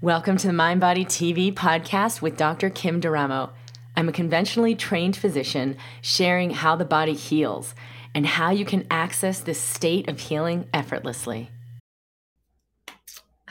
[0.00, 2.68] Welcome to the Mind Body TV podcast with Dr.
[2.68, 3.50] Kim D'Eramo.
[3.96, 7.74] I'm a conventionally trained physician sharing how the body heals
[8.14, 11.48] and how you can access this state of healing effortlessly.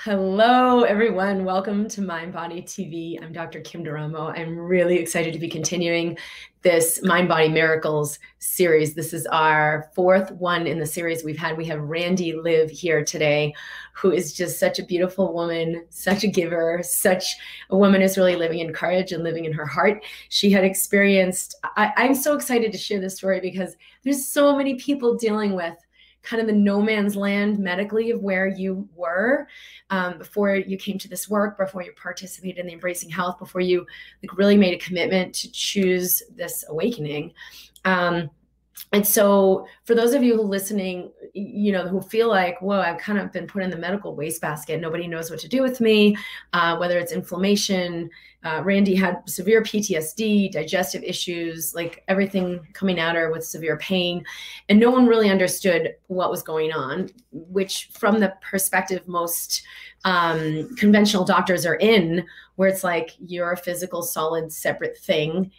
[0.05, 1.45] Hello, everyone.
[1.45, 3.23] Welcome to Mind Body TV.
[3.23, 3.61] I'm Dr.
[3.61, 4.37] Kim D'Eramo.
[4.37, 6.17] I'm really excited to be continuing
[6.61, 8.95] this Mind Body Miracles series.
[8.95, 11.55] This is our fourth one in the series we've had.
[11.55, 13.53] We have Randy Live here today,
[13.93, 17.37] who is just such a beautiful woman, such a giver, such
[17.69, 20.03] a woman who's really living in courage and living in her heart.
[20.27, 24.75] She had experienced, I, I'm so excited to share this story because there's so many
[24.75, 25.75] people dealing with
[26.23, 29.47] kind of the no man's land medically of where you were
[29.89, 33.61] um, before you came to this work, before you participated in the Embracing Health, before
[33.61, 33.85] you
[34.21, 37.33] like really made a commitment to choose this awakening.
[37.85, 38.29] Um,
[38.91, 43.19] and so for those of you listening you know who feel like whoa i've kind
[43.19, 46.15] of been put in the medical wastebasket nobody knows what to do with me
[46.53, 48.09] uh, whether it's inflammation
[48.43, 54.23] uh, randy had severe ptsd digestive issues like everything coming at her with severe pain.
[54.69, 59.63] And no one really understood what was going on which from the perspective most
[60.05, 65.51] um, conventional doctors are in where it's like you're a physical solid separate thing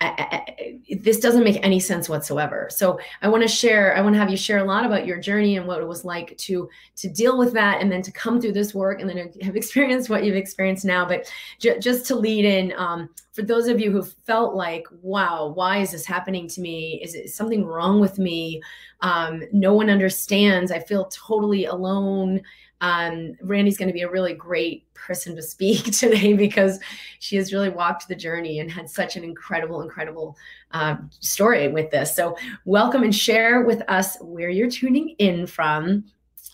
[0.00, 2.68] I, I, this doesn't make any sense whatsoever.
[2.70, 3.94] So I want to share.
[3.96, 6.04] I want to have you share a lot about your journey and what it was
[6.04, 9.32] like to to deal with that, and then to come through this work, and then
[9.42, 11.06] have experienced what you've experienced now.
[11.06, 15.52] But j- just to lead in, um, for those of you who felt like, "Wow,
[15.54, 17.00] why is this happening to me?
[17.02, 18.62] Is it something wrong with me?
[19.02, 20.72] Um, no one understands.
[20.72, 22.40] I feel totally alone."
[22.80, 26.80] Um, Randy's going to be a really great person to speak today because
[27.18, 30.36] she has really walked the journey and had such an incredible, incredible
[30.72, 32.14] uh, story with this.
[32.14, 36.04] So, welcome and share with us where you're tuning in from.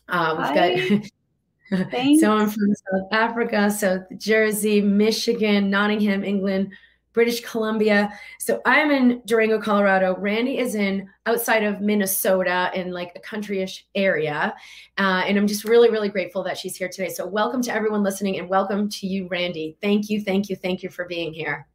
[0.09, 1.11] Uh, we've got.
[2.21, 6.73] so I'm from South Africa, South Jersey, Michigan, Nottingham, England,
[7.17, 8.13] British Columbia.
[8.39, 10.15] So I'm in Durango, Colorado.
[10.19, 14.55] Randy is in outside of Minnesota in like a countryish area.
[14.99, 17.09] Uh, and I'm just really, really grateful that she's here today.
[17.09, 19.79] So welcome to everyone listening and welcome to you, Randy.
[19.81, 21.67] Thank you, thank you, thank you for being here.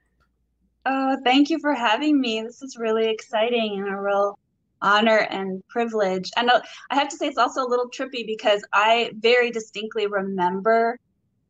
[0.85, 2.43] Oh, thank you for having me.
[2.43, 4.37] This is really exciting and a real
[4.83, 6.29] honor and privilege.
[6.37, 6.61] And uh,
[6.91, 10.99] I have to say, it's also a little trippy because I very distinctly remember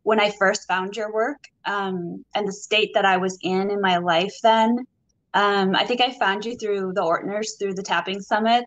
[0.03, 3.81] when I first found your work um, and the state that I was in in
[3.81, 4.85] my life then.
[5.34, 8.66] Um, I think I found you through the Ortners, through the Tapping Summit.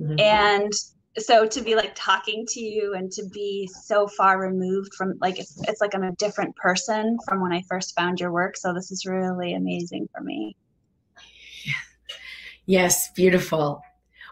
[0.00, 0.20] Mm-hmm.
[0.20, 0.72] And
[1.18, 5.38] so to be like talking to you and to be so far removed from like
[5.38, 8.56] it's, it's like I'm a different person from when I first found your work.
[8.56, 10.56] So this is really amazing for me.
[12.68, 13.80] Yes, beautiful.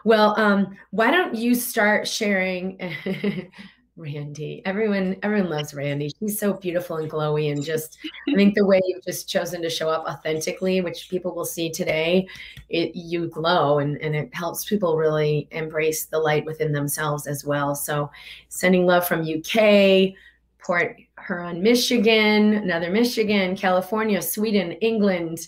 [0.03, 2.77] Well, um, why don't you start sharing
[3.97, 4.61] Randy.
[4.65, 6.11] Everyone, everyone loves Randy.
[6.19, 7.97] She's so beautiful and glowy, and just
[8.29, 11.69] I think the way you've just chosen to show up authentically, which people will see
[11.69, 12.27] today,
[12.69, 17.45] it you glow and, and it helps people really embrace the light within themselves as
[17.45, 17.73] well.
[17.73, 18.11] So
[18.49, 20.13] sending love from UK,
[20.59, 25.47] Port Huron, Michigan, another Michigan, California, Sweden, England,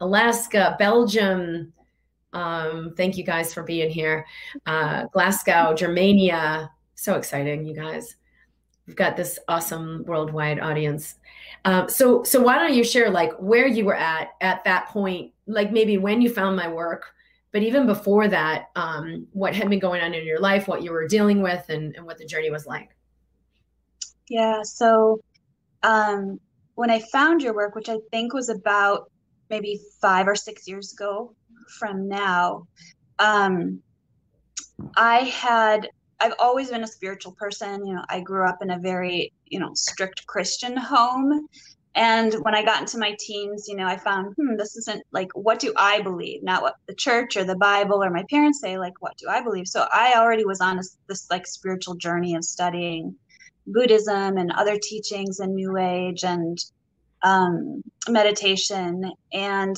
[0.00, 1.72] Alaska, Belgium.
[2.32, 4.24] Um, thank you guys for being here.
[4.64, 6.70] Uh, Glasgow, Germania,
[7.02, 8.14] so exciting, you guys.
[8.86, 11.16] We've got this awesome worldwide audience.
[11.64, 15.32] Um, so, so why don't you share like where you were at at that point,
[15.46, 17.06] like maybe when you found my work,
[17.50, 20.92] but even before that, um, what had been going on in your life, what you
[20.92, 22.90] were dealing with, and, and what the journey was like.
[24.28, 24.62] Yeah.
[24.62, 25.20] So,
[25.82, 26.38] um,
[26.76, 29.10] when I found your work, which I think was about
[29.50, 31.34] maybe five or six years ago
[31.80, 32.68] from now,
[33.18, 33.82] um,
[34.96, 35.88] I had
[36.22, 37.84] I've always been a spiritual person.
[37.84, 41.48] You know, I grew up in a very, you know, strict Christian home.
[41.96, 45.30] And when I got into my teens, you know, I found, hmm, this isn't like,
[45.34, 46.42] what do I believe?
[46.44, 49.42] Not what the church or the Bible or my parents say, like, what do I
[49.42, 49.66] believe?
[49.66, 53.16] So I already was on this, this like spiritual journey of studying
[53.66, 56.56] Buddhism and other teachings and New Age and
[57.22, 59.12] um, meditation.
[59.32, 59.76] And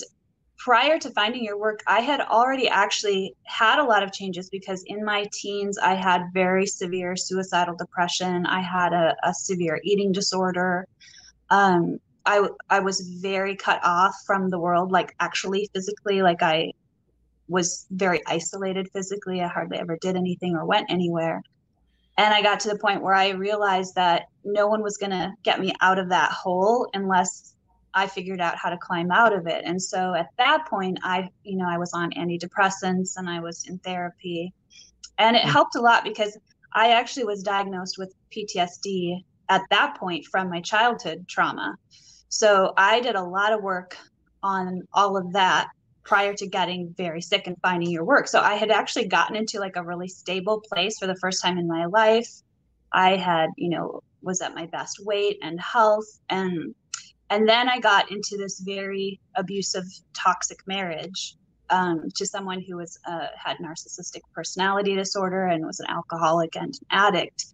[0.64, 4.82] prior to finding your work, I had already actually had a lot of changes because
[4.86, 8.46] in my teens, I had very severe suicidal depression.
[8.46, 10.88] I had a, a severe eating disorder.
[11.50, 16.72] Um, I, I was very cut off from the world, like actually physically, like I
[17.46, 19.42] was very isolated physically.
[19.42, 21.42] I hardly ever did anything or went anywhere.
[22.16, 25.34] And I got to the point where I realized that no one was going to
[25.42, 27.53] get me out of that hole unless
[27.94, 29.62] I figured out how to climb out of it.
[29.64, 33.66] And so at that point, I, you know, I was on antidepressants and I was
[33.68, 34.52] in therapy.
[35.18, 35.50] And it hmm.
[35.50, 36.36] helped a lot because
[36.72, 41.76] I actually was diagnosed with PTSD at that point from my childhood trauma.
[42.28, 43.96] So I did a lot of work
[44.42, 45.68] on all of that
[46.02, 48.28] prior to getting very sick and finding your work.
[48.28, 51.58] So I had actually gotten into like a really stable place for the first time
[51.58, 52.28] in my life.
[52.92, 56.74] I had, you know, was at my best weight and health and
[57.30, 59.84] and then I got into this very abusive
[60.14, 61.36] toxic marriage
[61.70, 66.74] um, to someone who was uh, had narcissistic personality disorder and was an alcoholic and
[66.74, 67.46] an addict.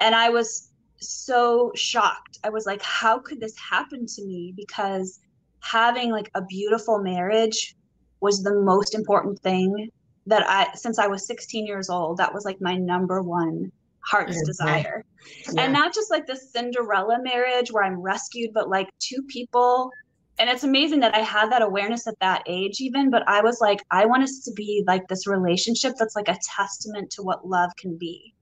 [0.00, 0.70] And I was
[1.00, 2.38] so shocked.
[2.44, 4.52] I was like, how could this happen to me?
[4.56, 5.20] Because
[5.60, 7.74] having like a beautiful marriage
[8.20, 9.90] was the most important thing
[10.26, 13.72] that I since I was 16 years old, that was like my number one
[14.04, 14.46] heart's mm-hmm.
[14.46, 15.04] desire.
[15.52, 15.62] Yeah.
[15.62, 19.90] And not just like this Cinderella marriage where I'm rescued, but like two people.
[20.38, 23.10] And it's amazing that I had that awareness at that age, even.
[23.10, 26.38] But I was like, I want us to be like this relationship that's like a
[26.56, 28.34] testament to what love can be.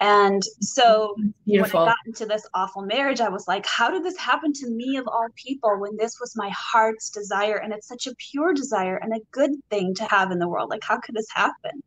[0.00, 1.14] And so
[1.46, 1.80] Beautiful.
[1.80, 4.68] when I got into this awful marriage, I was like, how did this happen to
[4.68, 7.56] me of all people when this was my heart's desire?
[7.56, 10.68] And it's such a pure desire and a good thing to have in the world.
[10.68, 11.82] Like, how could this happen?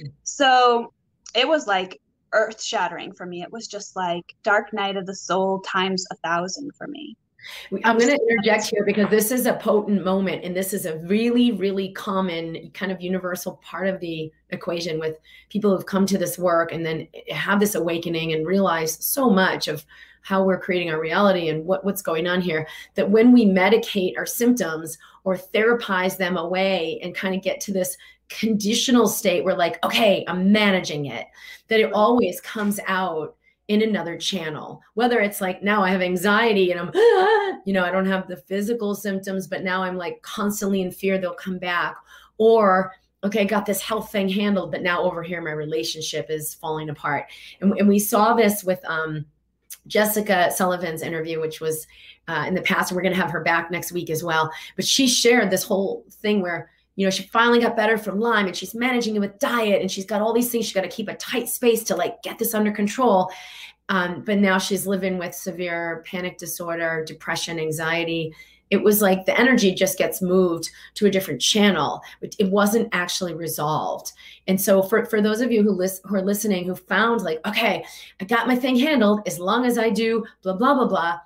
[0.00, 0.12] Mm.
[0.22, 0.94] So
[1.34, 2.00] it was like
[2.32, 3.42] earth shattering for me.
[3.42, 7.16] It was just like dark night of the soul times a thousand for me.
[7.84, 10.98] I'm going to interject here because this is a potent moment and this is a
[10.98, 15.18] really, really common kind of universal part of the equation with
[15.48, 19.68] people who've come to this work and then have this awakening and realize so much
[19.68, 19.84] of
[20.22, 22.66] how we're creating our reality and what, what's going on here.
[22.94, 27.72] That when we medicate our symptoms or therapize them away and kind of get to
[27.72, 27.96] this
[28.30, 31.26] conditional state where like okay i'm managing it
[31.68, 33.36] that it always comes out
[33.70, 34.82] in another channel.
[34.94, 36.90] Whether it's like now i have anxiety and i'm
[37.64, 41.18] you know i don't have the physical symptoms but now i'm like constantly in fear
[41.18, 41.96] they'll come back.
[42.36, 42.92] Or
[43.22, 46.90] okay I got this health thing handled but now over here my relationship is falling
[46.90, 47.26] apart.
[47.60, 49.24] And, and we saw this with um
[49.86, 51.86] jessica sullivan's interview which was
[52.26, 54.50] uh, in the past we're going to have her back next week as well.
[54.74, 56.70] But she shared this whole thing where
[57.00, 59.90] you know, she finally got better from Lyme and she's managing it with diet and
[59.90, 60.66] she's got all these things.
[60.66, 63.30] She's got to keep a tight space to like get this under control.
[63.88, 68.34] Um, but now she's living with severe panic disorder, depression, anxiety.
[68.68, 72.02] It was like the energy just gets moved to a different channel.
[72.20, 74.12] It wasn't actually resolved.
[74.46, 77.40] And so for, for those of you who, list, who are listening, who found like,
[77.46, 77.82] okay,
[78.20, 81.18] I got my thing handled as long as I do blah, blah, blah, blah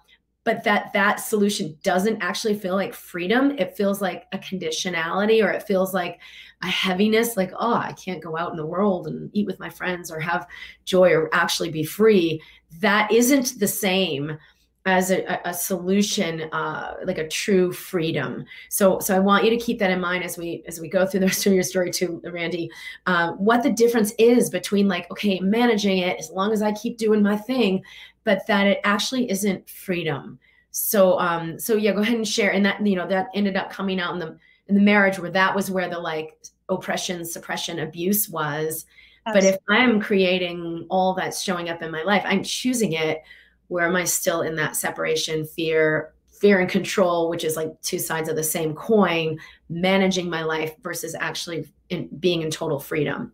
[0.45, 3.53] but that that solution doesn't actually feel like freedom.
[3.59, 6.21] It feels like a conditionality or it feels like
[6.63, 9.69] a heaviness like oh i can't go out in the world and eat with my
[9.69, 10.47] friends or have
[10.85, 12.41] joy or actually be free.
[12.81, 14.39] That isn't the same
[14.87, 18.45] as a, a solution uh, like a true freedom.
[18.69, 21.07] So so i want you to keep that in mind as we as we go
[21.07, 22.71] through the rest of your story too randy.
[23.07, 26.99] Uh, what the difference is between like okay managing it as long as i keep
[26.99, 27.83] doing my thing
[28.25, 30.39] but that it actually isn't freedom.
[30.71, 32.53] So um so yeah, go ahead and share.
[32.53, 34.39] And that you know that ended up coming out in the
[34.69, 36.39] in the marriage where that was where the like
[36.69, 38.87] oppression, suppression, abuse was.
[39.27, 39.51] Absolutely.
[39.51, 43.23] But if I'm creating all that's showing up in my life, I'm choosing it.
[43.69, 47.99] Where am I still in that separation, fear, fear and control, which is like two
[47.99, 49.39] sides of the same coin,
[49.71, 53.33] managing my life versus actually in, being in total freedom.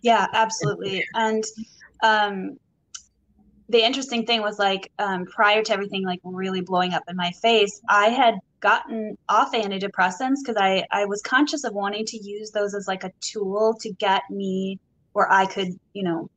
[0.00, 1.04] Yeah, absolutely.
[1.14, 1.44] And
[2.02, 2.58] um,
[3.72, 7.32] the interesting thing was like um, prior to everything like really blowing up in my
[7.42, 12.50] face, I had gotten off antidepressants because I I was conscious of wanting to use
[12.50, 14.78] those as like a tool to get me
[15.14, 16.30] where I could you know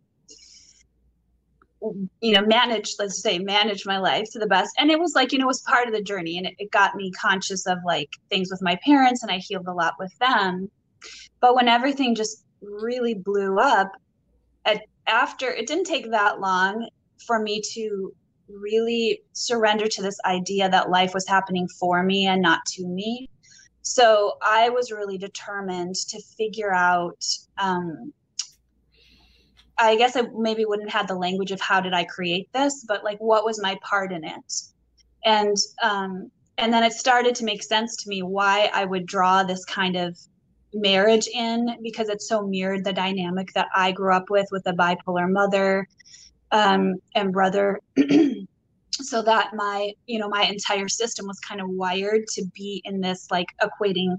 [2.22, 4.72] you know manage let's say manage my life to the best.
[4.80, 6.72] And it was like you know it was part of the journey and it, it
[6.72, 10.18] got me conscious of like things with my parents and i healed a lot with
[10.20, 10.72] them.
[11.42, 13.92] But when everything just really blew up
[14.64, 16.88] at, after it didn't take that long
[17.26, 18.14] for me to
[18.48, 23.30] really surrender to this idea that life was happening for me and not to me.
[23.82, 27.24] So I was really determined to figure out.
[27.58, 28.14] Um,
[29.78, 33.04] I guess I maybe wouldn't have the language of how did I create this, but
[33.04, 34.54] like what was my part in it,
[35.26, 39.44] and um, and then it started to make sense to me why I would draw
[39.44, 40.18] this kind of
[40.74, 44.74] marriage in because it so mirrored the dynamic that I grew up with with a
[44.74, 45.88] bipolar mother
[46.56, 47.80] um, and brother.
[49.02, 53.02] So that my you know my entire system was kind of wired to be in
[53.02, 54.16] this like equating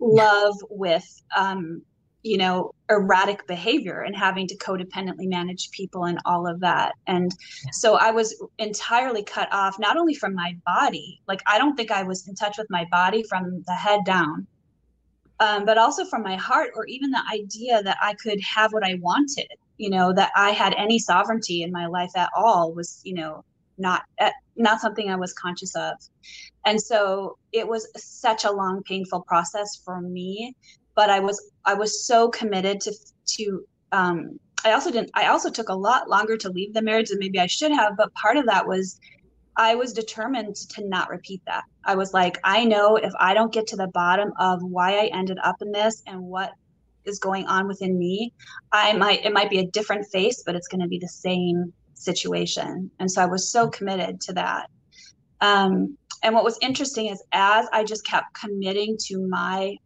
[0.00, 1.04] love with
[1.36, 1.82] um
[2.22, 6.94] you know erratic behavior and having to codependently manage people and all of that.
[7.06, 7.30] And
[7.70, 11.90] so i was entirely cut off not only from my body like i don't think
[11.90, 14.46] i was in touch with my body from the head down
[15.40, 18.84] um, but also from my heart or even the idea that i could have what
[18.84, 23.00] i wanted you know that i had any sovereignty in my life at all was
[23.04, 23.44] you know
[23.78, 25.94] not uh, not something i was conscious of
[26.66, 30.54] and so it was such a long painful process for me
[30.94, 32.92] but i was i was so committed to
[33.26, 37.08] to um i also didn't i also took a lot longer to leave the marriage
[37.08, 39.00] than maybe i should have but part of that was
[39.56, 41.64] I was determined to not repeat that.
[41.84, 45.10] I was like, I know if I don't get to the bottom of why I
[45.12, 46.52] ended up in this and what
[47.06, 48.32] is going on within me,
[48.72, 51.72] I might it might be a different face, but it's going to be the same
[51.94, 52.90] situation.
[52.98, 54.70] And so I was so committed to that.
[55.40, 59.76] Um, and what was interesting is as I just kept committing to my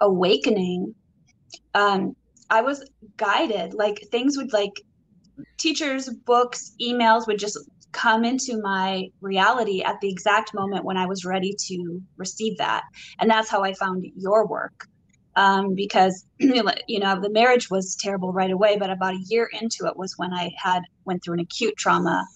[0.00, 0.94] awakening,
[1.74, 2.14] um,
[2.50, 3.74] I was guided.
[3.74, 4.72] Like things would like
[5.58, 7.58] teachers, books, emails would just
[7.92, 12.82] come into my reality at the exact moment when I was ready to receive that.
[13.18, 14.86] And that's how I found your work.
[15.36, 19.86] Um, because you know the marriage was terrible right away, but about a year into
[19.86, 22.26] it was when I had went through an acute trauma,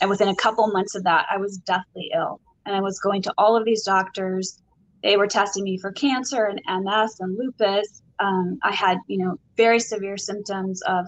[0.00, 3.22] and within a couple months of that, I was deathly ill, and I was going
[3.22, 4.60] to all of these doctors.
[5.02, 8.02] They were testing me for cancer and MS and lupus.
[8.20, 11.06] Um, I had you know very severe symptoms of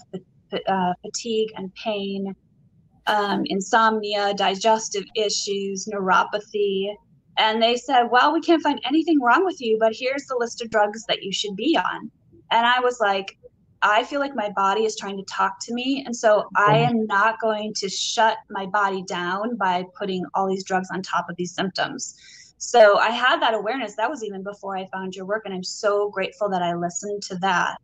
[0.53, 2.35] uh, fatigue and pain
[3.07, 6.95] um, insomnia, digestive issues, neuropathy.
[7.39, 10.63] And they said, Well, we can't find anything wrong with you, but here's the list
[10.63, 12.11] of drugs that you should be on.
[12.51, 13.37] And I was like,
[13.83, 16.03] I feel like my body is trying to talk to me.
[16.07, 20.65] And so I am not going to shut my body down by putting all these
[20.65, 22.15] drugs on top of these symptoms.
[22.59, 23.95] So I had that awareness.
[23.97, 25.43] That was even before I found your work.
[25.45, 27.79] And I'm so grateful that I listened to that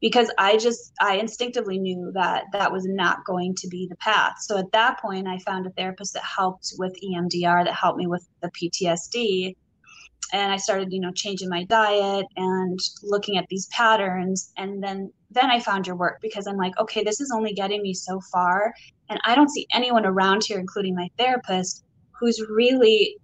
[0.00, 4.34] because I just I instinctively knew that that was not going to be the path.
[4.40, 8.06] So at that point, I found a therapist that helped with EMDR, that helped me
[8.06, 9.54] with the PTSD,
[10.32, 15.12] and I started, you know, changing my diet and looking at these patterns, and then
[15.30, 18.20] then I found your work because I'm like, okay, this is only getting me so
[18.32, 18.72] far,
[19.10, 21.84] and I don't see anyone around here, including my therapist,
[22.18, 23.16] who's really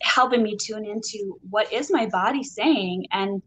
[0.00, 3.06] helping me tune into what is my body saying.
[3.12, 3.42] And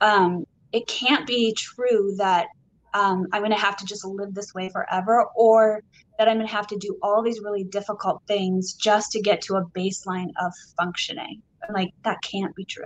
[0.00, 2.48] um, it can't be true that
[2.94, 5.82] um, I'm going to have to just live this way forever or
[6.18, 9.40] that I'm going to have to do all these really difficult things just to get
[9.42, 11.40] to a baseline of functioning.
[11.72, 12.84] Like, that can't be true.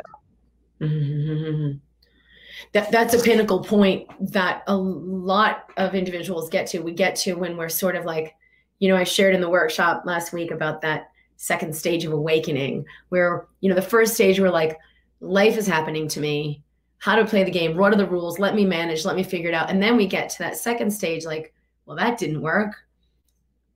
[0.80, 1.78] Mm-hmm.
[2.72, 6.80] That, that's a pinnacle point that a lot of individuals get to.
[6.80, 8.34] We get to when we're sort of like,
[8.78, 12.84] you know, I shared in the workshop last week about that second stage of awakening,
[13.08, 14.78] where, you know, the first stage we're like,
[15.20, 16.62] life is happening to me
[16.98, 19.48] how to play the game, what are the rules, let me manage, let me figure
[19.48, 19.70] it out.
[19.70, 21.52] And then we get to that second stage like,
[21.84, 22.74] well, that didn't work.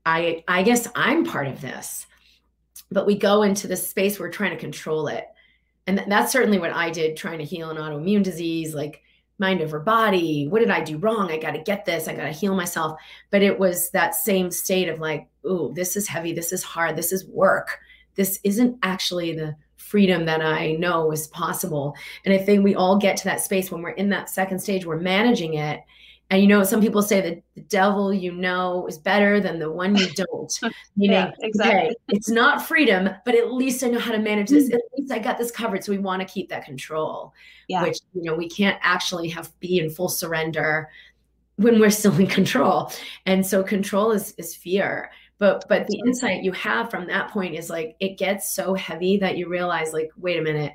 [0.07, 2.07] I I guess I'm part of this.
[2.91, 5.27] But we go into this space where we're trying to control it.
[5.87, 9.03] And th- that's certainly what I did trying to heal an autoimmune disease, like
[9.39, 10.49] mind over body.
[10.49, 11.31] What did I do wrong?
[11.31, 12.09] I got to get this.
[12.09, 12.99] I got to heal myself.
[13.31, 16.33] But it was that same state of like, ooh, this is heavy.
[16.33, 16.97] This is hard.
[16.97, 17.79] This is work.
[18.17, 19.57] This isn't actually the
[19.91, 21.97] freedom that I know is possible.
[22.25, 24.87] And I think we all get to that space when we're in that second stage,
[24.87, 25.81] we're managing it.
[26.31, 29.69] And you know, some people say that the devil you know is better than the
[29.69, 30.61] one you don't.
[30.97, 31.87] Meaning, yeah, exactly.
[31.89, 34.67] okay, it's not freedom, but at least I know how to manage this.
[34.67, 34.77] Mm-hmm.
[34.77, 35.83] At least I got this covered.
[35.83, 37.35] So we want to keep that control.
[37.67, 37.83] Yeah.
[37.83, 40.89] Which you know we can't actually have be in full surrender
[41.57, 42.93] when we're still in control.
[43.27, 47.57] And so control is is fear but but the insight you have from that point
[47.57, 50.73] is like it gets so heavy that you realize like wait a minute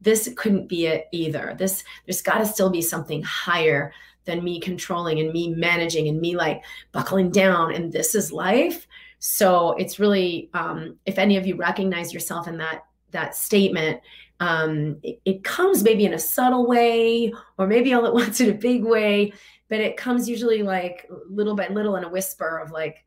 [0.00, 1.54] this couldn't be it either.
[1.58, 3.92] This there's got to still be something higher
[4.24, 8.86] than me controlling and me managing and me like buckling down and this is life.
[9.18, 14.00] So it's really um, if any of you recognize yourself in that that statement
[14.38, 18.50] um, it, it comes maybe in a subtle way or maybe all at once in
[18.50, 19.32] a big way
[19.68, 23.04] but it comes usually like little by little in a whisper of like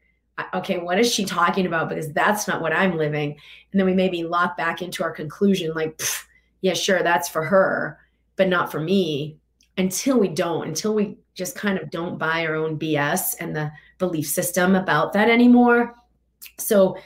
[0.53, 1.89] okay, what is she talking about?
[1.89, 3.31] Because that's not what I'm living.
[3.72, 6.01] And then we maybe lock back into our conclusion, like,
[6.62, 8.00] yeah, sure, that's for her,
[8.36, 9.38] but not for me.
[9.77, 13.72] Until we don't, until we just kind of don't buy our own BS and the
[13.98, 15.96] belief system about that anymore.
[16.58, 16.98] So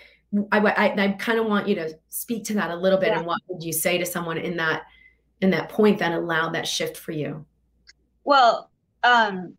[0.51, 3.09] I, I, I kind of want you to speak to that a little bit.
[3.09, 3.19] Yeah.
[3.19, 4.83] And what would you say to someone in that
[5.41, 7.45] in that point that allowed that shift for you?
[8.23, 8.71] Well,
[9.03, 9.55] um,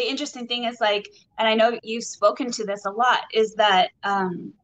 [0.00, 3.54] the interesting thing is like, and I know you've spoken to this a lot, is
[3.56, 4.54] that um,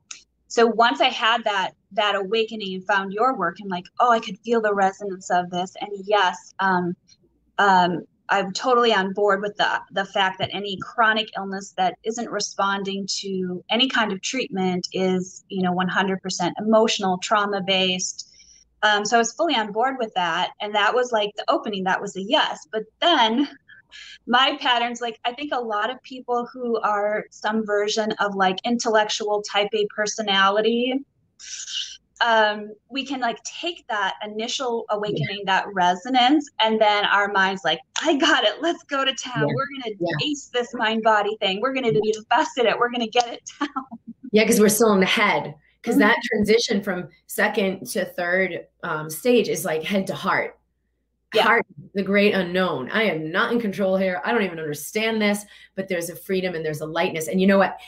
[0.49, 4.21] so once I had that that awakening and found your work and like, oh, I
[4.21, 6.97] could feel the resonance of this, and yes, um,
[7.59, 12.31] um, I'm totally on board with the the fact that any chronic illness that isn't
[12.31, 18.33] responding to any kind of treatment is, you know, 100% emotional, trauma based.
[18.83, 21.85] Um, so I was fully on board with that, and that was like the opening.
[21.85, 22.67] That was a yes.
[22.73, 23.49] But then
[24.27, 28.59] my patterns like i think a lot of people who are some version of like
[28.65, 31.05] intellectual type a personality
[32.23, 35.61] um we can like take that initial awakening yeah.
[35.61, 39.55] that resonance and then our minds like i got it let's go to town yeah.
[39.55, 40.27] we're gonna yeah.
[40.27, 43.29] ace this mind body thing we're gonna be the best at it we're gonna get
[43.29, 43.85] it down
[44.33, 46.09] yeah because we're still in the head because mm-hmm.
[46.09, 50.59] that transition from second to third um, stage is like head to heart
[51.35, 51.43] yeah.
[51.43, 52.91] heart the great unknown.
[52.91, 54.21] I am not in control here.
[54.25, 55.45] I don't even understand this
[55.77, 57.29] but there's a freedom and there's a lightness.
[57.29, 57.79] And you know what?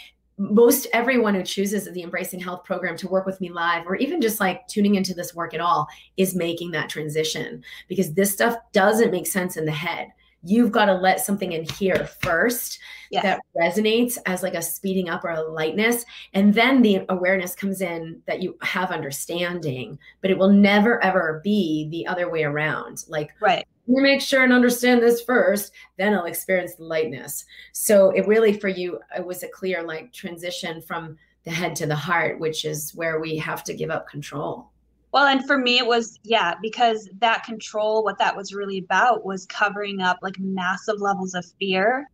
[0.40, 4.20] Most everyone who chooses the embracing health program to work with me live or even
[4.20, 8.56] just like tuning into this work at all is making that transition because this stuff
[8.72, 12.78] doesn't make sense in the head you've got to let something in here first
[13.10, 16.04] that resonates as like a speeding up or a lightness
[16.34, 21.40] and then the awareness comes in that you have understanding but it will never ever
[21.42, 26.14] be the other way around like right me make sure and understand this first, then
[26.14, 27.44] I'll experience the lightness.
[27.72, 31.86] So it really for you, it was a clear like transition from the head to
[31.86, 34.70] the heart, which is where we have to give up control.
[35.12, 39.24] Well, and for me, it was, yeah, because that control, what that was really about
[39.24, 42.08] was covering up like massive levels of fear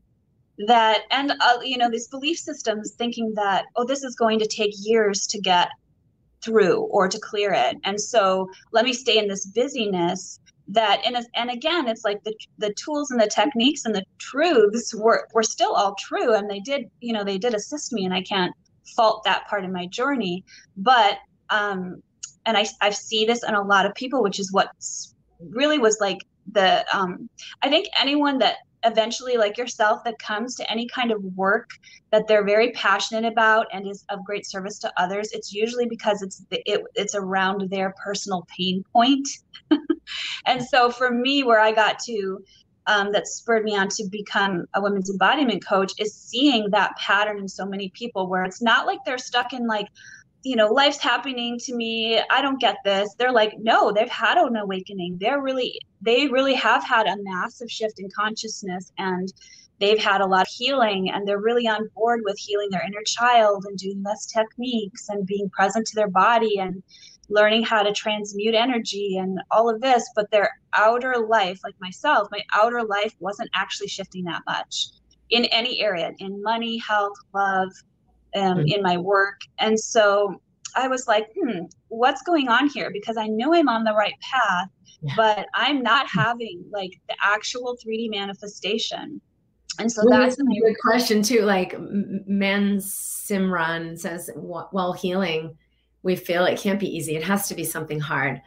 [0.68, 4.46] that, and, uh, you know, these belief systems thinking that, oh, this is going to
[4.46, 5.68] take years to get
[6.44, 7.76] through or to clear it.
[7.84, 12.34] And so let me stay in this busyness that and and again it's like the
[12.56, 16.60] the tools and the techniques and the truths were were still all true and they
[16.60, 18.54] did you know they did assist me and I can't
[18.96, 20.42] fault that part of my journey
[20.76, 21.18] but
[21.50, 22.02] um
[22.46, 24.70] and I I see this in a lot of people which is what
[25.40, 26.18] really was like
[26.52, 27.28] the um
[27.62, 31.70] I think anyone that eventually like yourself that comes to any kind of work
[32.12, 36.20] that they're very passionate about and is of great service to others it's usually because
[36.22, 39.26] it's it, it's around their personal pain point.
[40.46, 42.38] And so for me where i got to
[42.86, 47.38] um, that spurred me on to become a women's embodiment coach is seeing that pattern
[47.38, 49.88] in so many people where it's not like they're stuck in like
[50.44, 52.20] you know life's happening to me.
[52.30, 53.14] I don't get this.
[53.18, 55.16] They're like no they've had an awakening.
[55.18, 59.33] They're really they really have had a massive shift in consciousness and
[59.80, 63.02] they've had a lot of healing and they're really on board with healing their inner
[63.07, 66.83] child and doing less techniques and being present to their body and
[67.30, 70.07] learning how to transmute energy and all of this.
[70.14, 74.88] But their outer life like myself my outer life wasn't actually shifting that much
[75.30, 77.70] in any area in money health love
[78.35, 78.66] um, mm-hmm.
[78.68, 79.40] in my work.
[79.59, 80.40] And so
[80.77, 82.90] I was like, hmm, what's going on here?
[82.92, 84.68] Because I know I'm on the right path,
[85.03, 85.12] yeah.
[85.16, 89.20] but I'm not having like the actual 3D manifestation.
[89.79, 91.42] And so well, that's a good question too.
[91.42, 95.57] Like Men Simran says, while healing,
[96.03, 97.16] we feel it can't be easy.
[97.16, 98.40] It has to be something hard.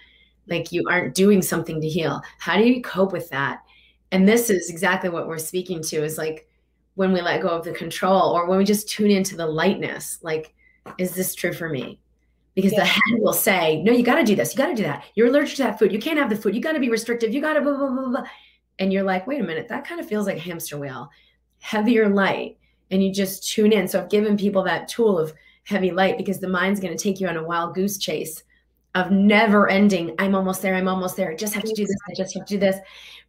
[0.47, 2.21] Like you aren't doing something to heal.
[2.39, 3.61] How do you cope with that?
[4.11, 6.47] And this is exactly what we're speaking to is like
[6.97, 10.17] when we let go of the control or when we just tune into the lightness
[10.23, 10.55] like
[10.97, 11.99] is this true for me?
[12.55, 12.79] Because yeah.
[12.79, 15.05] the head will say no you got to do this you got to do that.
[15.13, 15.93] You're allergic to that food.
[15.93, 16.55] You can't have the food.
[16.55, 17.33] You got to be restrictive.
[17.33, 18.23] You got to blah, blah blah blah.
[18.79, 21.09] And you're like wait a minute that kind of feels like a hamster wheel
[21.59, 22.57] heavier light.
[22.89, 23.87] And you just tune in.
[23.87, 25.33] So i've given people that tool of
[25.65, 28.41] heavy light because the mind's going to take you on a wild goose chase
[28.95, 31.29] of never ending i'm almost there i'm almost there.
[31.29, 32.77] I just have to do this i just have to do this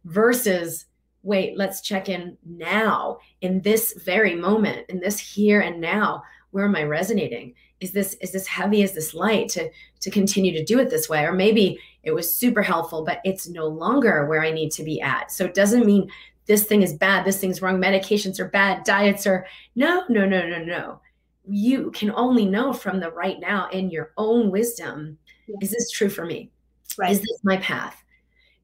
[0.05, 0.85] versus
[1.23, 6.23] wait, let's check in now in this very moment, in this here and now.
[6.51, 7.53] Where am I resonating?
[7.79, 8.81] Is this is this heavy?
[8.81, 11.23] Is this light to to continue to do it this way?
[11.23, 14.99] Or maybe it was super helpful, but it's no longer where I need to be
[15.01, 15.31] at.
[15.31, 16.09] So it doesn't mean
[16.45, 20.47] this thing is bad, this thing's wrong, medications are bad, diets are no, no, no,
[20.47, 20.99] no, no.
[21.47, 25.57] You can only know from the right now in your own wisdom, yeah.
[25.61, 26.49] is this true for me?
[26.97, 27.11] Right.
[27.11, 28.03] Is this my path?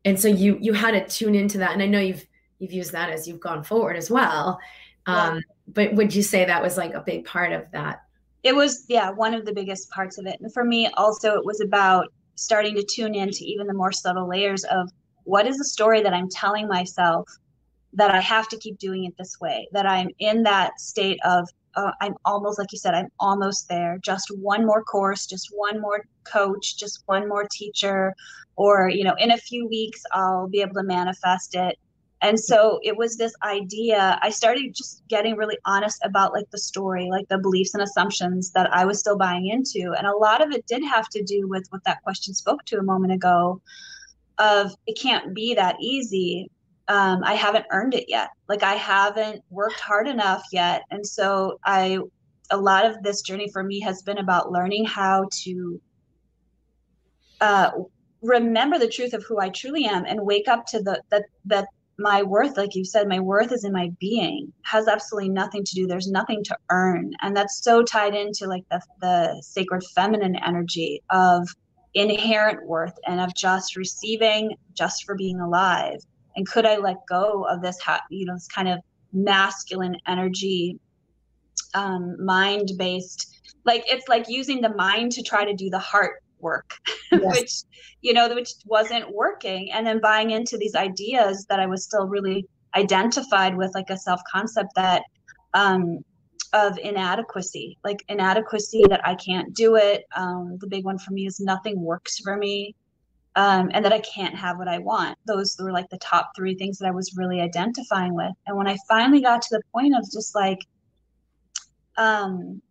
[0.04, 1.72] And so you you had to tune into that.
[1.72, 2.26] And I know you've
[2.60, 4.60] you've used that as you've gone forward as well.
[5.08, 5.42] Um, yeah.
[5.68, 8.02] But would you say that was like a big part of that?
[8.44, 10.40] It was, yeah, one of the biggest parts of it.
[10.40, 14.28] And for me, also, it was about starting to tune into even the more subtle
[14.28, 14.90] layers of
[15.24, 17.28] what is the story that I'm telling myself
[17.94, 21.50] that I have to keep doing it this way, that I'm in that state of,
[21.76, 23.98] uh, I'm almost, like you said, I'm almost there.
[24.04, 28.14] Just one more course, just one more coach, just one more teacher,
[28.58, 31.80] or, you know, in a few weeks, I'll be able to manifest it
[32.22, 36.58] and so it was this idea i started just getting really honest about like the
[36.58, 39.94] story like the beliefs and assumptions that i was still buying into.
[39.98, 42.78] And a lot of it did have to do with what that question spoke to
[42.78, 43.62] a moment ago
[44.38, 46.50] of it can't be that easy.
[46.88, 48.30] Um, i haven't earned it yet.
[48.48, 50.84] Like i haven't worked hard enough yet.
[50.92, 52.00] And so i
[52.52, 55.82] a lot of this journey for me has been about learning how to
[57.42, 57.72] uh,
[58.22, 61.68] remember the truth of who I truly am and wake up to the that that
[61.98, 65.76] my worth like you said my worth is in my being has absolutely nothing to
[65.76, 67.12] do there's nothing to earn.
[67.22, 71.48] And that's so tied into like the, the sacred feminine energy of
[71.94, 76.00] inherent worth and of just receiving just for being alive.
[76.36, 78.80] And could i let go of this ha- you know this kind of
[79.14, 80.80] masculine energy
[81.74, 86.22] um, mind based like it's like using the mind to try to do the heart
[86.50, 86.70] work
[87.12, 87.22] yes.
[87.36, 87.54] which
[88.02, 92.08] you know which wasn't working and then buying into these ideas that i was still
[92.08, 95.02] really identified with like a self concept that
[95.54, 96.00] um
[96.54, 101.26] of inadequacy like inadequacy that i can't do it um the big one for me
[101.26, 102.76] is nothing works for me
[103.36, 105.18] um, and that I can't have what I want.
[105.28, 108.32] Those were like the top three things that I was really identifying with.
[108.48, 110.60] And when I finally got to the point of just like,
[111.98, 112.62] um,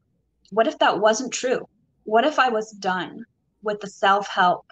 [0.51, 1.69] what if that wasn't true?
[2.05, 3.25] What if I was done?
[3.65, 4.65] With the self-help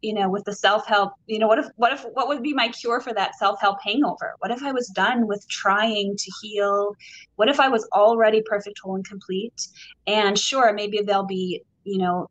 [0.00, 2.68] you know with the self-help you know what if what if what would be my
[2.68, 4.34] cure for that self-help hangover?
[4.38, 6.94] What if i was done with trying to heal?
[7.36, 9.68] What if i was already perfect whole and complete?
[10.06, 12.28] And sure maybe there'll be you know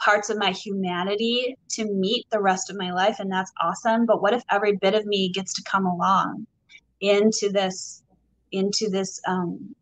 [0.00, 4.20] parts of my humanity to meet the rest of my life and that's awesome but
[4.20, 6.46] what if every bit of me gets to come along
[7.00, 8.02] into this
[8.50, 9.74] into this um,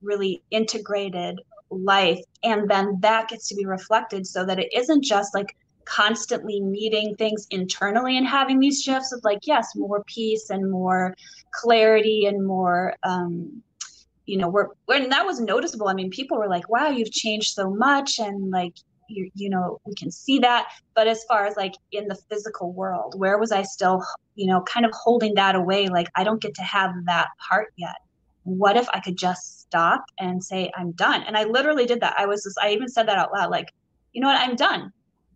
[0.00, 1.40] really integrated
[1.70, 6.60] life and then that gets to be reflected so that it isn't just like constantly
[6.60, 11.14] meeting things internally and having these shifts of like yes more peace and more
[11.52, 13.62] clarity and more um
[14.26, 15.88] you know we're when that was noticeable.
[15.88, 18.74] I mean people were like wow you've changed so much and like
[19.08, 20.68] you, you know we can see that.
[20.94, 24.04] But as far as like in the physical world where was i still
[24.34, 25.88] you know kind of holding that away?
[25.88, 27.96] Like i don't get to have that part yet
[28.48, 31.22] what if I could just stop and say, I'm done?
[31.24, 32.14] And I literally did that.
[32.18, 33.72] I was just, I even said that out loud, like,
[34.12, 34.92] you know what, I'm done.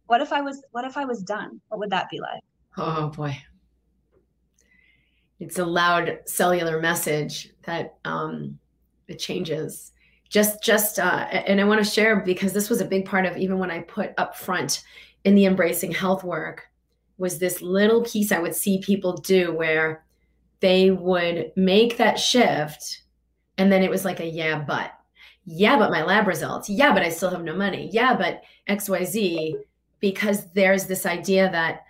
[0.06, 1.60] What if I was, what if I was done?
[1.68, 2.42] What would that be like?
[2.76, 3.36] Oh boy.
[5.38, 8.58] It's a loud cellular message that um,
[9.08, 9.92] it changes.
[10.28, 13.36] Just, just, uh, and I want to share because this was a big part of
[13.36, 14.82] even when I put up front
[15.24, 16.68] in the embracing health work
[17.18, 20.04] was this little piece I would see people do where
[20.60, 23.01] they would make that shift
[23.62, 24.92] and then it was like a yeah, but.
[25.44, 26.68] Yeah, but my lab results.
[26.68, 27.88] Yeah, but I still have no money.
[27.92, 29.54] Yeah, but XYZ,
[30.00, 31.84] because there's this idea that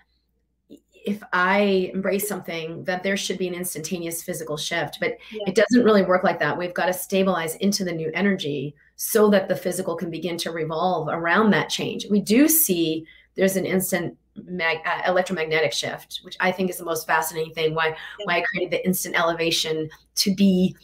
[0.92, 4.98] if I embrace something, that there should be an instantaneous physical shift.
[5.00, 5.44] But yeah.
[5.46, 6.58] it doesn't really work like that.
[6.58, 10.50] We've got to stabilize into the new energy so that the physical can begin to
[10.50, 12.06] revolve around that change.
[12.10, 16.84] We do see there's an instant mag, uh, electromagnetic shift, which I think is the
[16.84, 17.74] most fascinating thing.
[17.74, 20.76] Why why I created the instant elevation to be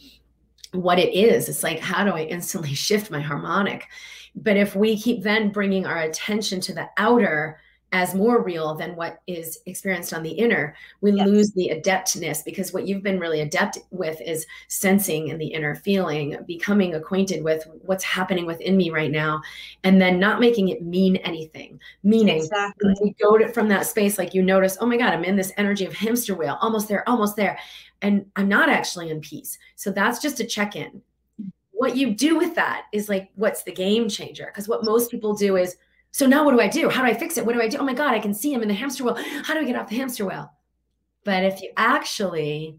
[0.71, 1.49] what it is.
[1.49, 3.87] It's like, how do I instantly shift my harmonic?
[4.35, 7.59] But if we keep then bringing our attention to the outer
[7.91, 11.27] as more real than what is experienced on the inner, we yes.
[11.27, 15.73] lose the adeptness because what you've been really adept with is sensing in the inner
[15.73, 19.41] feeling, becoming acquainted with what's happening within me right now,
[19.83, 21.79] and then not making it mean anything.
[22.03, 22.93] Meaning, exactly.
[23.01, 25.51] we go to, from that space, like you notice, oh my God, I'm in this
[25.57, 27.57] energy of hamster wheel, almost there, almost there
[28.01, 29.57] and I'm not actually in peace.
[29.75, 31.01] So that's just a check in.
[31.71, 34.45] What you do with that is like, what's the game changer?
[34.45, 35.77] Because what most people do is,
[36.11, 36.89] so now what do I do?
[36.89, 37.45] How do I fix it?
[37.45, 37.77] What do I do?
[37.77, 39.17] Oh my God, I can see him in the hamster wheel.
[39.43, 40.51] How do I get off the hamster wheel?
[41.23, 42.77] But if you actually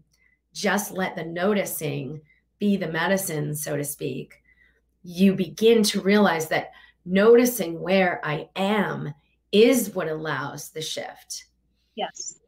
[0.53, 2.21] just let the noticing
[2.59, 4.35] be the medicine, so to speak,
[5.03, 6.71] you begin to realize that
[7.05, 9.13] noticing where I am
[9.51, 11.45] is what allows the shift.
[11.95, 12.40] Yes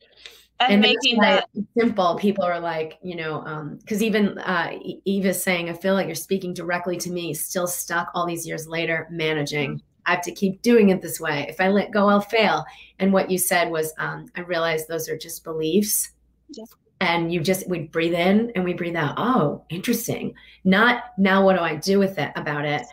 [0.70, 1.48] and, and making that
[1.78, 2.16] simple.
[2.16, 3.40] People are like you know
[3.80, 4.72] because um, even uh,
[5.06, 8.68] eva's saying i feel like you're speaking directly to me still stuck all these years
[8.68, 9.82] later managing.
[10.06, 11.46] I have to keep doing it this way.
[11.48, 12.66] If i let go i'll fail.
[13.00, 16.12] And what you said was um, i realized those are just beliefs.
[16.50, 16.66] Yeah.
[17.02, 19.16] and you just we breathe in and we breathe out.
[19.18, 20.34] Oh interesting.
[20.64, 22.84] Not now what do i do with it about it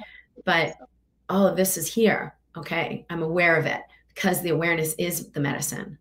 [0.45, 0.75] but
[1.29, 2.35] oh this is here.
[2.57, 3.81] Okay i'm aware of it
[4.15, 5.97] because the awareness is the medicine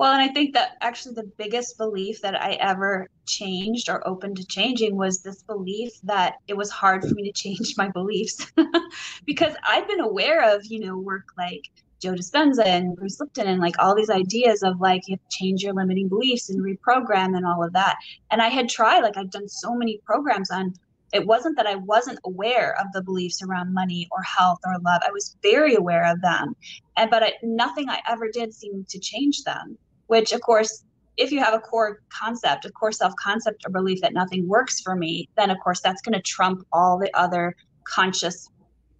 [0.00, 4.34] well, and I think that actually the biggest belief that I ever changed or open
[4.34, 8.50] to changing was this belief that it was hard for me to change my beliefs
[9.26, 11.68] because I'd been aware of, you know, work like
[12.00, 15.36] Joe Dispenza and Bruce Lipton and like all these ideas of like you have to
[15.36, 17.96] change your limiting beliefs and reprogram and all of that.
[18.30, 20.72] And I had tried, like I've done so many programs on
[21.12, 25.02] it wasn't that I wasn't aware of the beliefs around money or health or love.
[25.06, 26.56] I was very aware of them.
[26.96, 29.76] And but I, nothing I ever did seemed to change them
[30.10, 30.84] which of course
[31.16, 34.80] if you have a core concept a core self concept or belief that nothing works
[34.80, 38.48] for me then of course that's going to trump all the other conscious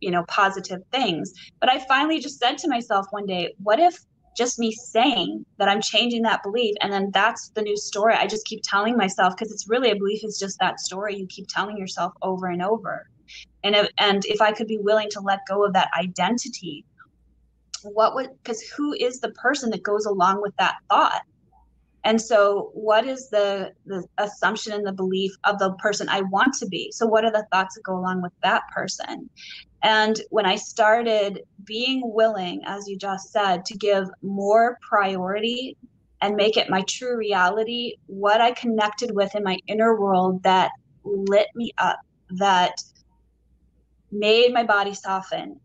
[0.01, 3.99] you know positive things but i finally just said to myself one day what if
[4.37, 6.75] just me saying that I'm changing that belief.
[6.81, 8.15] And then that's the new story.
[8.15, 11.27] I just keep telling myself because it's really a belief is just that story you
[11.27, 13.07] keep telling yourself over and over.
[13.65, 16.85] And if, and if I could be willing to let go of that identity,
[17.83, 21.23] what would because who is the person that goes along with that thought?
[22.03, 26.55] And so, what is the, the assumption and the belief of the person I want
[26.55, 26.91] to be?
[26.93, 29.29] So, what are the thoughts that go along with that person?
[29.83, 35.77] And when I started being willing, as you just said, to give more priority
[36.23, 40.71] and make it my true reality, what I connected with in my inner world that
[41.05, 41.99] lit me up,
[42.39, 42.73] that
[44.11, 45.61] made my body soften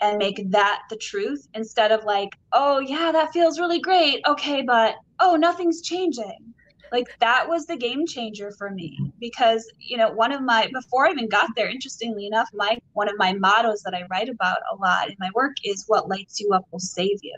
[0.00, 4.22] and make that the truth instead of like, oh, yeah, that feels really great.
[4.26, 6.54] Okay, but oh, nothing's changing.
[6.92, 11.06] Like that was the game changer for me because, you know, one of my, before
[11.06, 14.58] I even got there, interestingly enough, my, one of my mottos that I write about
[14.72, 17.36] a lot in my work is what lights you up will save you.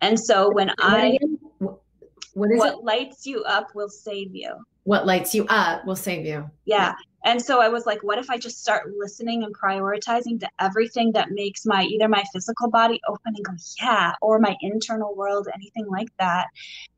[0.00, 1.18] And so when I,
[1.58, 2.84] what is what it?
[2.84, 4.54] lights you up will save you.
[4.84, 6.48] What lights you up will save you.
[6.64, 6.94] Yeah.
[7.28, 11.12] And so I was like, what if I just start listening and prioritizing to everything
[11.12, 15.46] that makes my either my physical body open and go, yeah, or my internal world,
[15.54, 16.46] anything like that,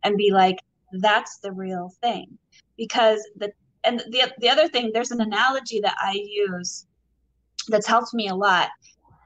[0.05, 0.59] and be like,
[0.93, 2.38] that's the real thing.
[2.77, 3.51] Because the
[3.83, 6.87] and the the other thing, there's an analogy that I use
[7.66, 8.69] that's helped me a lot.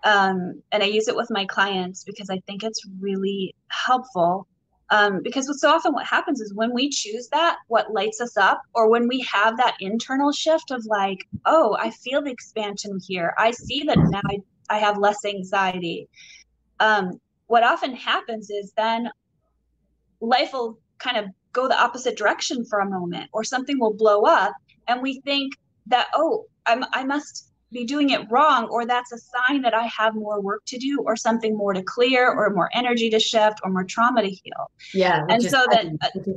[0.05, 4.47] Um, and I use it with my clients because I think it's really helpful
[4.95, 8.63] um, because so often what happens is when we choose that what lights us up
[8.75, 13.35] or when we have that internal shift of like oh i feel the expansion here.
[13.37, 14.39] I see that now i,
[14.71, 16.09] I have less anxiety.
[16.79, 19.11] Um, what often happens is then
[20.21, 24.23] life will kind of go the opposite direction for a moment or something will blow
[24.23, 24.53] up
[24.87, 25.55] and we think
[25.87, 29.83] that oh I'm, i must be doing it wrong or that's a sign that i
[29.87, 33.59] have more work to do or something more to clear or more energy to shift
[33.63, 34.71] or more trauma to heal.
[34.95, 35.87] Yeah and so that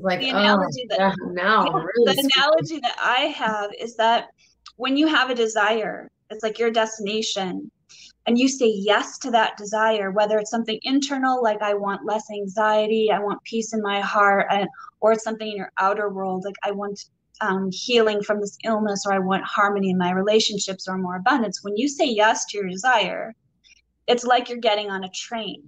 [0.02, 3.96] like, the analogy oh, that yeah, now yeah, really the analogy that i have is
[3.96, 4.28] that
[4.76, 7.72] when you have a desire it's like your destination
[8.26, 12.30] and you say yes to that desire whether it's something internal like i want less
[12.32, 14.68] anxiety i want peace in my heart and,
[15.00, 17.06] or it's something in your outer world like i want
[17.42, 21.64] um, healing from this illness or I want harmony in my relationships or more abundance.
[21.64, 23.36] When you say yes to your desire,
[24.08, 25.64] it's like you're getting on a train.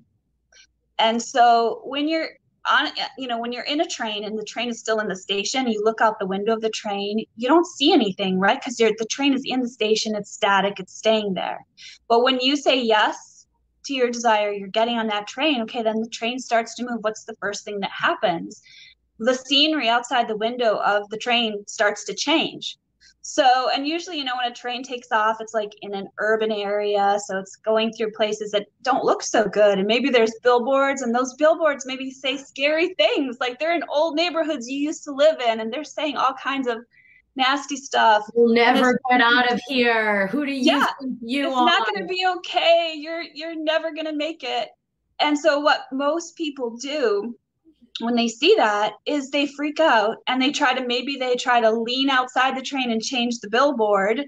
[0.98, 2.30] And so when you're
[2.70, 5.16] on, you know, when you're in a train and the train is still in the
[5.16, 8.60] station, you look out the window of the train, you don't see anything, right?
[8.60, 11.66] Because the train is in the station, it's static, it's staying there.
[12.08, 13.48] But when you say yes
[13.86, 17.00] to your desire, you're getting on that train, okay, then the train starts to move.
[17.02, 18.62] What's the first thing that happens?
[19.20, 22.78] The scenery outside the window of the train starts to change.
[23.22, 26.52] So, and usually, you know, when a train takes off, it's like in an urban
[26.52, 27.20] area.
[27.28, 29.78] So it's going through places that don't look so good.
[29.78, 33.38] And maybe there's billboards, and those billboards maybe say scary things.
[33.40, 36.68] Like they're in old neighborhoods you used to live in, and they're saying all kinds
[36.68, 36.78] of
[37.36, 38.24] nasty stuff.
[38.36, 40.28] You'll never get out of here.
[40.28, 40.88] Who do you yeah,
[41.22, 41.68] you it's are?
[41.68, 42.94] It's not going to be okay.
[42.96, 44.70] You're you're never going to make it.
[45.20, 47.38] And so what most people do
[48.00, 51.60] when they see that is they freak out and they try to maybe they try
[51.60, 54.24] to lean outside the train and change the billboard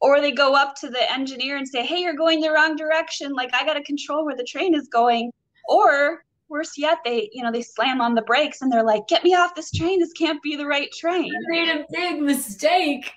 [0.00, 3.32] or they go up to the engineer and say hey you're going the wrong direction.
[3.32, 5.32] Like i got to control where the train is going.
[5.68, 9.24] Or worse yet they you know they slam on the brakes and they're like get
[9.24, 10.00] me off this train.
[10.00, 11.30] This can't be the right train.
[11.30, 13.12] I made a big mistake.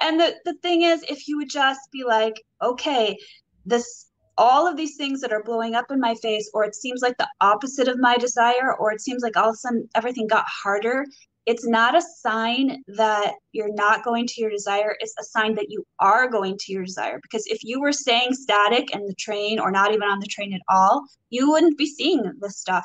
[0.00, 3.18] And the, the thing is if you would just be like okay
[3.64, 4.06] this
[4.38, 7.16] all of these things that are blowing up in my face, or it seems like
[7.18, 10.44] the opposite of my desire, or it seems like all of a sudden everything got
[10.46, 11.04] harder,
[11.46, 14.96] it's not a sign that you're not going to your desire.
[15.00, 17.18] It's a sign that you are going to your desire.
[17.20, 20.54] Because if you were staying static in the train or not even on the train
[20.54, 22.84] at all, you wouldn't be seeing this stuff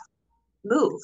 [0.63, 1.01] move.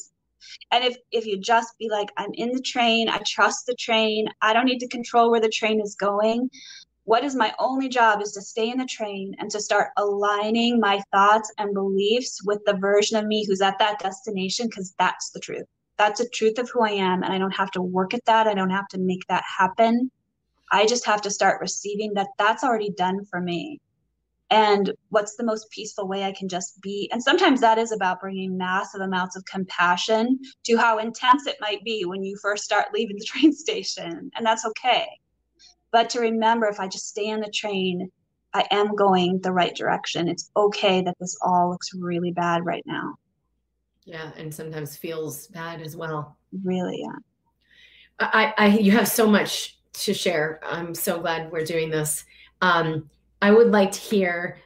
[0.71, 4.27] And if if you just be like, I'm in the train, I trust the train,
[4.41, 6.49] I don't need to control where the train is going,
[7.06, 10.80] what is my only job is to stay in the train and to start aligning
[10.80, 15.32] my thoughts and beliefs with the version of me who's at that destination because that's
[15.32, 15.66] the truth.
[15.98, 18.48] That's the truth of who i am and i don't have to work at that.
[18.48, 20.10] I don't have to make that happen.
[20.72, 23.80] I just have to start receiving that that's already done for me.
[24.50, 27.10] And what's the most peaceful way i can just be?
[27.12, 31.84] And sometimes that is about bringing massive amounts of compassion to how intense it might
[31.84, 35.08] be when you first start leaving the train station and that's okay
[35.93, 38.12] but to remember if I just stay on the train,
[38.53, 40.27] I am going the right direction.
[40.27, 43.15] It's okay that this all looks really bad right now.
[44.03, 46.36] Yeah, and sometimes feels bad as well.
[46.63, 47.15] Really, yeah.
[48.19, 50.60] I, I you have so much to share.
[50.65, 52.25] I'm so glad we're doing this.
[52.62, 53.10] Um,
[53.41, 54.58] I would like to hear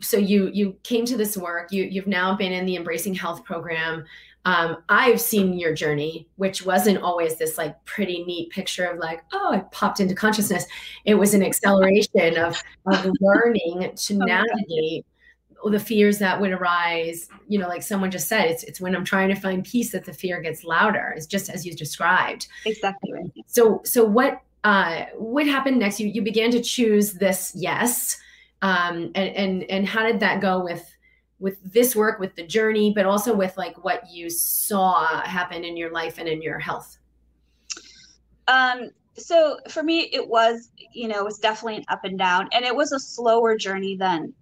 [0.00, 1.72] so you you came to this work.
[1.72, 4.04] You you've now been in the Embracing Health program.
[4.46, 9.22] Um, I've seen your journey, which wasn't always this like pretty neat picture of like,
[9.32, 10.64] oh, I popped into consciousness.
[11.04, 15.04] It was an acceleration of, of learning to oh navigate
[15.68, 17.28] the fears that would arise.
[17.48, 20.04] You know, like someone just said, it's it's when I'm trying to find peace that
[20.04, 21.12] the fear gets louder.
[21.16, 22.48] It's just as you described.
[22.64, 23.30] Exactly right.
[23.46, 26.00] So so what uh what happened next?
[26.00, 28.18] You you began to choose this yes.
[28.62, 30.90] Um and and and how did that go with
[31.40, 35.76] with this work with the journey but also with like what you saw happen in
[35.76, 36.98] your life and in your health?
[38.46, 42.48] Um so for me it was you know it was definitely an up and down
[42.52, 44.32] and it was a slower journey than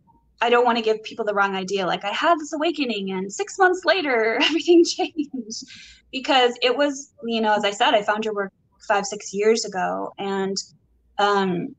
[0.40, 3.32] i don't want to give people the wrong idea like i had this awakening and
[3.32, 5.64] six months later everything changed.
[6.10, 8.52] Because it was you know as i said i found your work
[8.86, 10.56] five six years ago and
[11.18, 11.74] um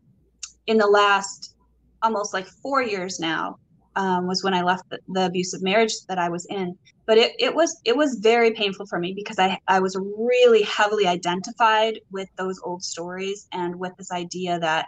[0.68, 1.56] in the last
[2.04, 3.58] almost like four years now
[3.96, 6.78] um, was when I left the, the, abusive marriage that I was in.
[7.06, 10.62] But it, it was it was very painful for me because I I was really
[10.64, 14.86] heavily identified with those old stories and with this idea that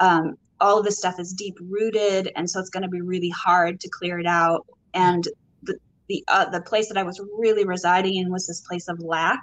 [0.00, 3.30] um, all of this stuff is deep rooted, and so it's going to be really
[3.30, 4.66] hard to clear it out.
[4.94, 5.28] And
[5.62, 5.76] the
[6.08, 9.40] the uh, the place that I was really residing in was this place of lack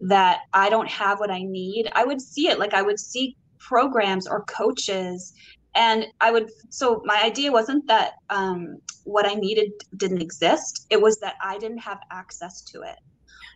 [0.00, 1.88] that I don't have what I need.
[1.92, 5.32] I would see it like I would see programs or coaches
[5.74, 10.86] and i would so my idea wasn't that um, what i needed didn't exist.
[10.90, 12.96] It was that i didn't have access to it.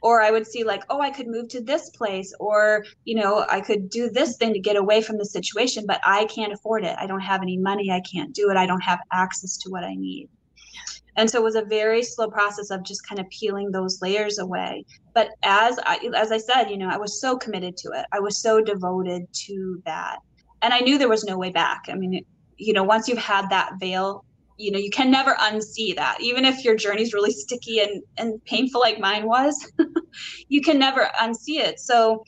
[0.02, 3.44] Or i would see like oh i could move to this place or you know
[3.48, 6.84] i could do this thing to get away from the situation but i can't afford
[6.84, 6.96] it.
[6.98, 7.90] I don't have any money.
[7.90, 8.56] I can't do it.
[8.56, 10.28] I don't have access to what i need.
[11.16, 14.38] And so it was a very slow process of just kind of peeling those layers
[14.38, 14.84] away.
[15.14, 18.06] But as i as i said you know i was so committed to it.
[18.12, 20.18] I was so devoted to that
[20.62, 21.84] and I knew there was no way back.
[21.88, 22.24] I mean,
[22.56, 24.24] you know, once you've had that veil,
[24.56, 26.18] you know, you can never unsee that.
[26.20, 29.72] Even if your journey's really sticky and and painful like mine was,
[30.48, 31.78] you can never unsee it.
[31.78, 32.24] So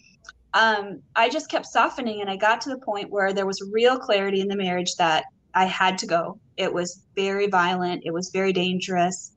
[0.55, 3.99] um, I just kept softening, and I got to the point where there was real
[3.99, 6.39] clarity in the marriage that I had to go.
[6.57, 8.03] It was very violent.
[8.05, 9.33] It was very dangerous.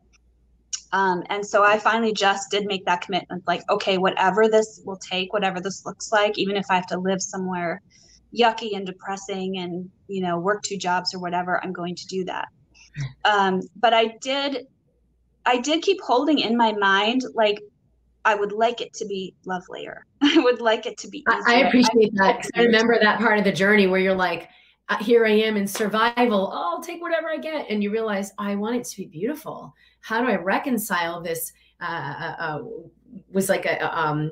[0.91, 4.97] Um, and so I finally just did make that commitment like, okay, whatever this will
[4.97, 7.81] take, whatever this looks like, even if I have to live somewhere
[8.37, 12.23] yucky and depressing and you know work two jobs or whatever i'm going to do
[12.25, 12.47] that.
[13.25, 14.67] Um, but i did
[15.45, 17.59] i did keep holding in my mind like
[18.25, 20.05] i would like it to be lovelier.
[20.21, 21.47] I would like it to be easier.
[21.47, 24.49] i appreciate I, that i remember that part of the journey where you're like
[24.89, 26.51] uh, here i am in survival.
[26.53, 27.69] Oh, i'll take whatever i get.
[27.69, 29.73] And you realize i want it to be beautiful.
[30.01, 32.61] How do i reconcile this uh, uh, uh
[33.31, 34.31] was like a um,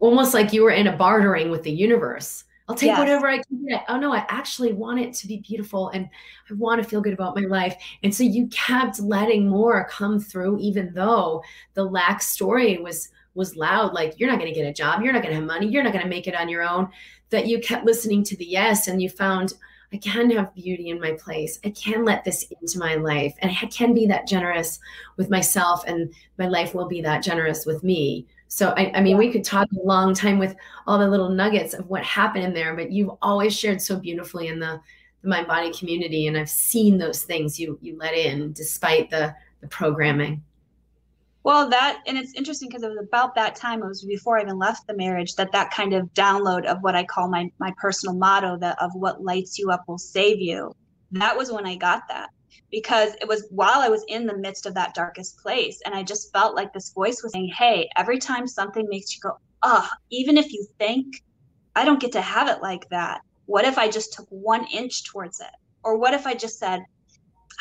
[0.00, 3.66] almost like you were in a bartering with the universe I'll take whatever I can
[3.66, 3.84] get.
[3.88, 6.08] Oh no, I actually want it to be beautiful and
[6.50, 7.76] I want to feel good about my life.
[8.02, 11.42] And so you kept letting more come through, even though
[11.74, 15.22] the lack story was was loud, like you're not gonna get a job, you're not
[15.22, 16.88] gonna have money, you're not gonna make it on your own.
[17.30, 19.54] That you kept listening to the yes and you found
[19.92, 21.58] I can have beauty in my place.
[21.64, 24.78] I can let this into my life and I can be that generous
[25.18, 28.26] with myself and my life will be that generous with me.
[28.54, 29.16] So I, I mean, yeah.
[29.16, 30.54] we could talk a long time with
[30.86, 34.48] all the little nuggets of what happened in there, but you've always shared so beautifully
[34.48, 34.78] in the,
[35.22, 39.34] the mind body community, and I've seen those things you you let in despite the
[39.62, 40.44] the programming.
[41.44, 43.82] Well, that and it's interesting because it was about that time.
[43.82, 46.94] It was before I even left the marriage that that kind of download of what
[46.94, 50.74] I call my my personal motto that of what lights you up will save you.
[51.12, 52.28] That was when I got that
[52.72, 55.80] because it was while I was in the midst of that darkest place.
[55.84, 59.20] And I just felt like this voice was saying, Hey, every time something makes you
[59.20, 61.22] go, ah, oh, even if you think
[61.76, 65.04] I don't get to have it like that, what if I just took one inch
[65.04, 65.54] towards it?
[65.84, 66.80] Or what if I just said,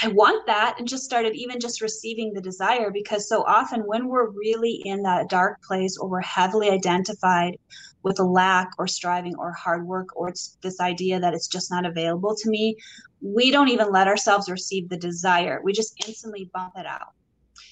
[0.04, 4.08] I want that and just started even just receiving the desire because so often when
[4.08, 7.58] we're really in that dark place or we're heavily identified
[8.04, 11.70] with a lack or striving or hard work or it's this idea that it's just
[11.70, 12.76] not available to me,
[13.22, 15.62] we don't even let ourselves receive the desire.
[15.64, 17.14] We just instantly bump it out.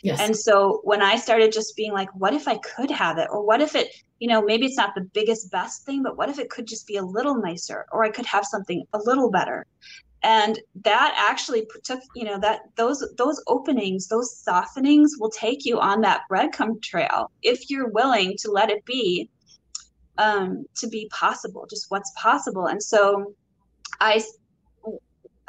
[0.03, 0.19] Yes.
[0.21, 3.27] And so when I started just being like, what if I could have it?
[3.31, 3.89] Or what if it,
[4.19, 6.85] you know, maybe it's not the biggest, best thing, but what if it could just
[6.85, 7.85] be a little nicer?
[7.91, 9.65] Or I could have something a little better
[10.23, 15.79] and that actually took you know that those those openings those softenings will take you
[15.79, 19.29] on that breadcrumb trail if you're willing to let it be
[20.17, 22.67] um, to be possible just what's possible.
[22.67, 23.33] And so
[24.01, 24.21] i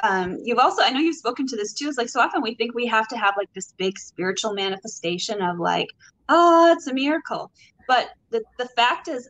[0.03, 2.55] um, you've also i know you've spoken to this too it's like so often we
[2.55, 5.87] think we have to have like this big spiritual manifestation of like
[6.29, 7.51] oh it's a miracle.
[7.87, 9.29] But the, the fact is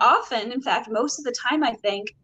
[0.00, 2.14] often in fact most of the time i think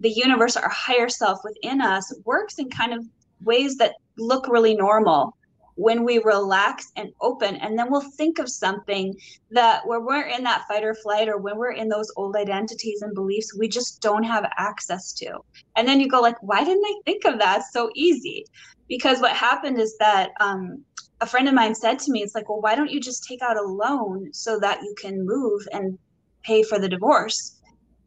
[0.00, 3.04] the universe, our higher self within us, works in kind of
[3.42, 5.36] ways that look really normal
[5.76, 7.56] when we relax and open.
[7.56, 9.14] And then we'll think of something
[9.50, 13.00] that where we're in that fight or flight or when we're in those old identities
[13.00, 15.38] and beliefs we just don't have access to.
[15.76, 17.62] And then you go like why didn't i think of that?
[17.72, 18.44] So easy.
[18.88, 20.84] Because what happened is that um,
[21.20, 23.40] a friend of mine said to me it's like well why don't you just take
[23.40, 25.98] out a loan so that you can move and
[26.42, 27.59] pay for the divorce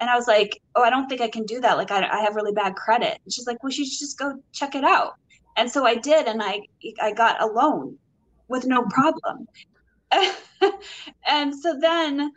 [0.04, 2.20] and i was like oh i don't think i can do that like i, I
[2.22, 5.14] have really bad credit and she's like well you should just go check it out
[5.56, 6.62] and so I did, and I
[7.02, 7.98] I got a loan
[8.48, 9.48] with no problem.
[11.26, 12.32] and so then um,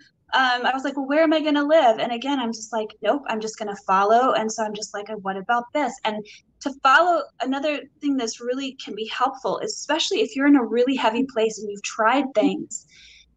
[0.67, 1.99] I was like, well, where am I going to live?
[1.99, 4.33] And again, I'm just like, nope, I'm just going to follow.
[4.33, 5.93] And so I'm just like, what about this?
[6.05, 6.25] And
[6.61, 10.97] to follow another thing that's really can be helpful, especially if you're in a really
[10.97, 12.86] heavy place and you've tried things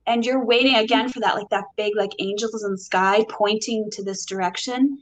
[0.09, 3.89] and you're waiting again for that, like that big, like angels in the sky pointing
[3.91, 4.97] to this direction.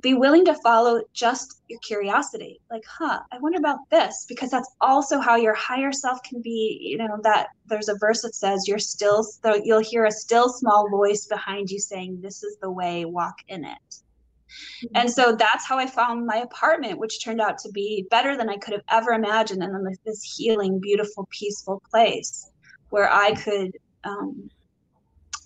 [0.00, 2.60] Be willing to follow just your curiosity.
[2.70, 6.78] Like huh i wonder about this because that's also how your higher self can be
[6.80, 10.48] you know that there's a verse that says you're still so you'll hear a still
[10.48, 13.78] small voice behind you saying this is the way walk in it.
[13.90, 14.96] Mm-hmm.
[14.96, 18.48] and so that's how i found my apartment which turned out to be better than
[18.48, 22.50] i could have ever imagined and then this healing beautiful peaceful place
[22.88, 24.50] where i could um,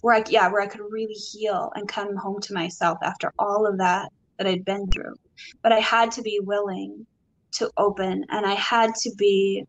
[0.00, 3.66] where I yeah, where I could really heal and come home to myself after all
[3.66, 5.14] of that that I'd been through.
[5.62, 7.06] But I had to be willing
[7.54, 9.64] to open and I had to be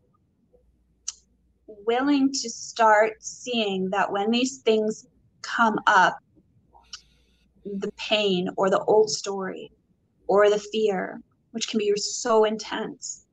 [1.66, 5.06] willing to start seeing that when these things
[5.42, 6.16] come up,
[7.64, 9.70] the pain or the old story
[10.28, 11.20] or the fear,
[11.52, 13.25] which can be so intense,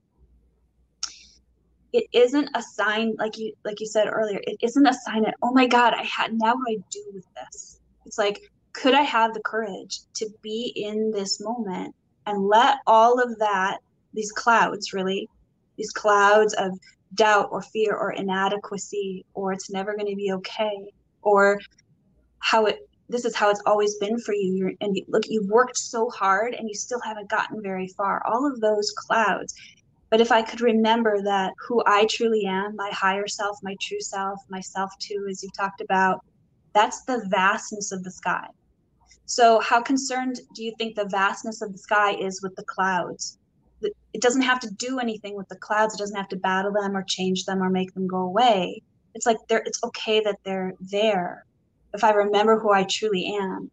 [1.93, 5.35] it isn't a sign like you like you said earlier it isn't a sign that
[5.41, 7.79] oh my god i had now what do i do with this?
[8.05, 8.41] It's like
[8.73, 13.77] could I have the courage to be in this moment and let all of that,
[14.13, 15.29] these clouds really,
[15.77, 16.77] these clouds of
[17.13, 20.91] doubt or fear or inadequacy or it's never going to be okay
[21.21, 21.59] or
[22.39, 25.49] how it this is how it's always been for you You're, and you, look you've
[25.49, 28.25] worked so hard and you still haven't gotten very far.
[28.25, 29.53] All of those clouds
[30.13, 33.99] but if i could remember that who i truly am my higher self my true
[33.99, 36.19] self myself too as you've talked about
[36.73, 38.45] that's the vastness of the sky
[39.25, 43.37] so, how concerned do you think the vastness of the sky is with the clouds?
[43.81, 45.93] It doesn't have to do anything with the clouds.
[45.93, 48.81] It doesn't have to battle them or change them or make them go away.
[49.15, 51.45] It's like they're it's okay that they're there
[51.93, 53.69] if I remember who I truly am.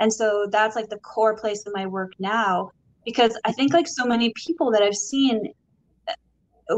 [0.00, 2.70] And so that's like the core place of my work now
[3.04, 5.52] because I think like so many people that I've seen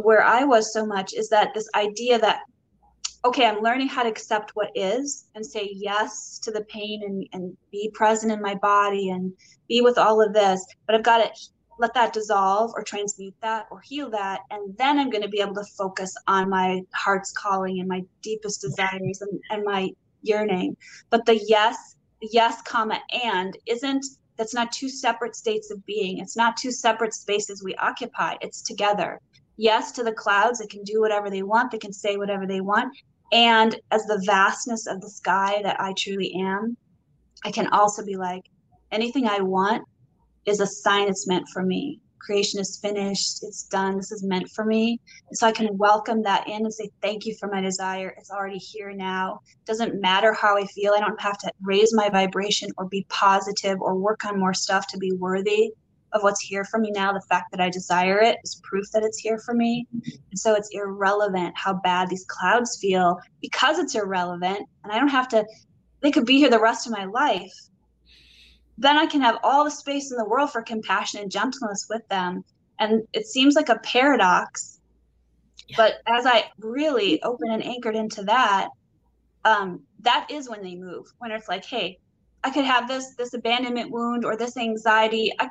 [0.03, 2.41] where I was so much is that this idea that
[3.25, 7.27] okay, I'm learning how to accept what is and say yes to the pain and,
[7.33, 9.33] and be present in my body and
[9.69, 10.65] be with all of this.
[10.87, 11.41] But I've got to
[11.81, 14.41] let that dissolve or transmute that or heal that.
[14.51, 18.05] And then I'm going to be able to focus on my heart's calling and my
[18.23, 19.91] deepest desires and, and my
[20.23, 20.77] yearning.
[21.11, 24.05] But the yes, yes, comma, and isn't
[24.37, 26.19] that's not two separate states of being.
[26.19, 28.37] It's not two separate spaces we occupy.
[28.41, 29.21] It's together
[29.59, 32.63] yes to the clouds it can do whatever they want they can say whatever they
[32.63, 32.97] want
[33.33, 36.77] and as the vastness of the sky that I truly am,
[37.45, 38.43] I can also be like,
[38.91, 39.87] anything I want
[40.47, 42.01] is a sign it's meant for me.
[42.21, 45.01] Creation is finished, it's done, this is meant for me.
[45.33, 48.15] so I can welcome that in and say, thank you for my desire.
[48.19, 49.41] It's already here now.
[49.61, 50.95] It doesn't matter how I feel.
[50.95, 54.87] I don't have to raise my vibration or be positive or work on more stuff
[54.89, 55.73] to be worthy
[56.13, 59.03] of what's here for me now, the fact that I desire it is proof that
[59.03, 59.87] it's here for me.
[59.93, 64.61] And so it's irrelevant how bad these clouds feel because it's irrelevant.
[64.85, 65.45] And I don't have to,
[66.01, 67.53] they could be here the rest of my life.
[68.79, 72.07] Then I can have all the space in the world for compassion and gentleness with
[72.09, 72.45] them.
[72.79, 74.81] And it seems like a paradox.
[75.67, 75.77] Yeah.
[75.77, 78.69] But as I really open and anchored into that,
[79.45, 81.07] um, that is when they move.
[81.19, 81.99] When it's like, hey,
[82.45, 85.33] I could have this this abandonment wound or this anxiety.
[85.39, 85.49] I,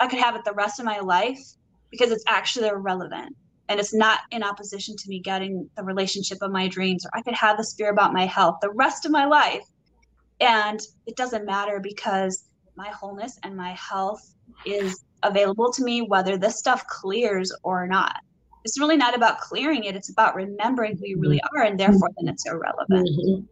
[0.00, 1.40] I could have it the rest of my life
[1.90, 3.34] because it's actually irrelevant
[3.68, 7.22] and it's not in opposition to me getting the relationship of my dreams or I
[7.22, 9.64] could have this fear about my health the rest of my life.
[10.40, 14.34] And it doesn't matter because my wholeness and my health
[14.66, 18.16] is available to me whether this stuff clears or not.
[18.64, 22.10] It's really not about clearing it it's about remembering who you really are and therefore
[22.18, 23.08] then it's irrelevant.
[23.08, 23.44] Mm-hmm.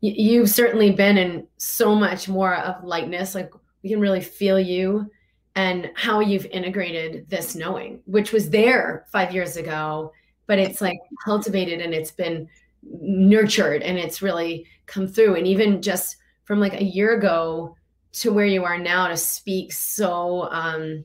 [0.00, 3.50] you've certainly been in so much more of lightness like
[3.82, 5.10] we can really feel you
[5.56, 10.12] and how you've integrated this knowing, which was there five years ago,
[10.46, 12.48] but it's like cultivated and it's been
[12.82, 15.34] nurtured and it's really come through.
[15.34, 17.74] And even just from like a year ago
[18.12, 21.04] to where you are now to speak so um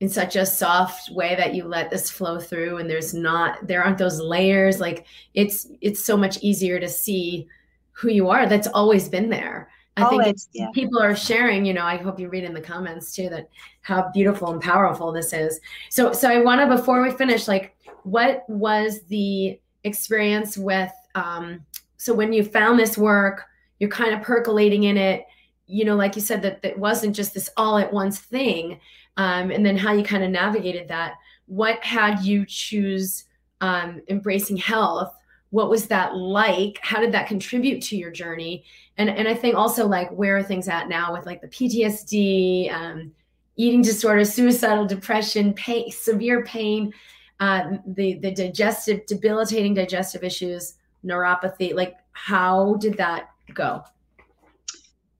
[0.00, 3.84] in such a soft way that you let this flow through and there's not there
[3.84, 7.46] aren't those layers like it's it's so much easier to see
[7.92, 10.68] who you are that's always been there i always, think yeah.
[10.74, 13.48] people are sharing you know i hope you read in the comments too that
[13.82, 17.76] how beautiful and powerful this is so so i want to before we finish like
[18.02, 21.64] what was the experience with um
[21.96, 23.44] so when you found this work
[23.78, 25.24] you're kind of percolating in it
[25.66, 28.80] you know like you said that that wasn't just this all at once thing
[29.16, 31.14] um, and then how you kind of navigated that.
[31.46, 33.24] What had you choose
[33.60, 35.14] um, embracing health?
[35.54, 36.80] What was that like?
[36.82, 38.64] How did that contribute to your journey?
[38.98, 42.72] And and I think also like where are things at now with like the PTSD,
[42.72, 43.12] um,
[43.54, 46.92] eating disorder suicidal depression, pain, severe pain,
[47.38, 50.74] uh, the the digestive, debilitating digestive issues,
[51.04, 51.72] neuropathy.
[51.72, 53.84] Like how did that go?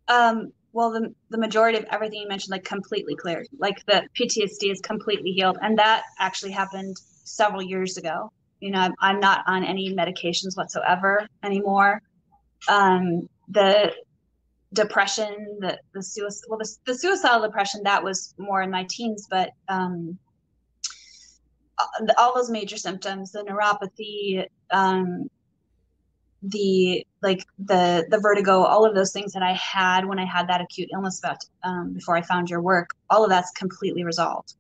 [0.09, 4.72] Um, well the, the majority of everything you mentioned like completely cleared like the ptsd
[4.72, 8.28] is completely healed and that actually happened several years ago
[8.64, 12.00] you know i'm, not on any medications whatsoever anymore.
[12.66, 13.92] Um, the
[14.72, 19.26] depression the the suicide well the, the suicidal depression that was more in my teens
[19.30, 20.18] but um,
[22.16, 25.28] all those major symptoms the neuropathy um,
[26.42, 30.48] the like the the vertigo all of those things that i had when i had
[30.48, 34.54] that acute illness about um, before i found your work all of that's completely resolved.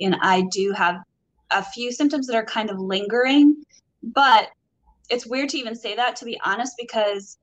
[0.00, 1.02] And i do have
[1.50, 3.56] a few symptoms that are kind of lingering
[4.02, 4.48] but
[5.10, 7.38] it's weird to even say that to be honest because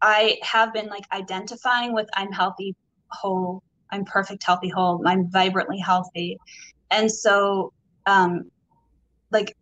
[0.00, 2.74] i have been like identifying with i'm healthy
[3.10, 6.38] whole i'm perfect healthy whole i'm vibrantly healthy
[6.90, 7.72] and so
[8.06, 8.50] um
[9.30, 9.56] like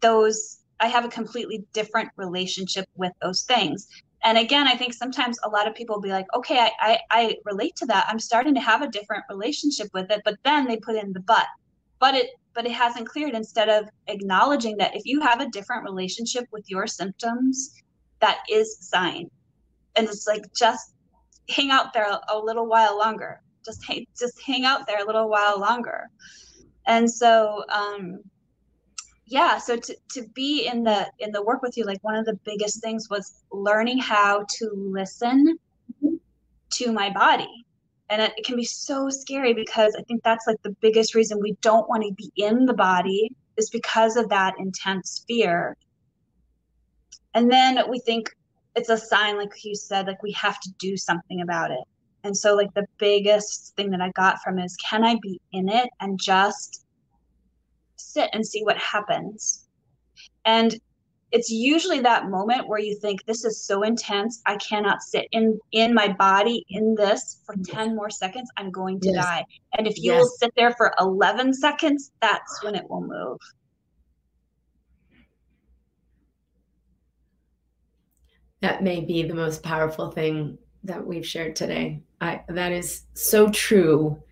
[0.00, 3.88] those I have a completely different relationship with those things.
[4.22, 7.36] And again, I think sometimes a lot of people be like, okay, I, I, I
[7.44, 8.06] relate to that.
[8.08, 11.20] I'm starting to have a different relationship with it, but then they put in the
[11.20, 11.46] but.
[12.00, 15.84] But it but it hasn't cleared instead of acknowledging that if you have a different
[15.84, 17.82] relationship with your symptoms,
[18.20, 19.30] that is a sign.
[19.96, 20.94] And it's like just
[21.48, 23.40] hang out there a little while longer.
[23.64, 26.08] Just hang, just hang out there a little while longer.
[26.86, 28.20] And so um
[29.26, 32.26] yeah so to, to be in the in the work with you like one of
[32.26, 35.56] the biggest things was learning how to listen
[36.70, 37.64] to my body
[38.14, 41.38] and it, it can be so scary because i think that's like the biggest reason
[41.40, 45.76] we don't want to be in the body is because of that intense fear
[47.34, 48.34] and then we think
[48.76, 51.84] it's a sign like you said like we have to do something about it
[52.22, 55.68] and so like the biggest thing that i got from is can i be in
[55.68, 56.84] it and just
[58.14, 59.66] sit and see what happens.
[60.44, 60.78] And
[61.34, 64.40] it's usually that moment where you think this is so intense.
[64.46, 68.48] I cannot sit in in my body in this for 10 more seconds.
[68.56, 69.24] I'm going to yes.
[69.24, 69.44] die.
[69.76, 70.20] And if you yes.
[70.20, 73.38] will sit there for 11 seconds that's when it will move.
[78.60, 82.04] That may be the most powerful thing that we've shared today.
[82.20, 84.22] I, that is so true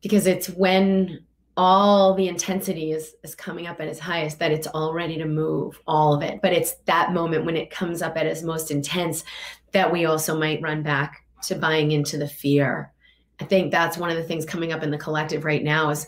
[0.00, 1.26] because it's when
[1.58, 5.26] all the intensity is is coming up at its highest that it's all ready to
[5.26, 6.40] move all of it.
[6.40, 9.24] But it's that moment when it comes up at its most intense
[9.72, 12.92] that we also might run back to buying into the fear.
[13.40, 16.06] I think that's one of the things coming up in the collective right now is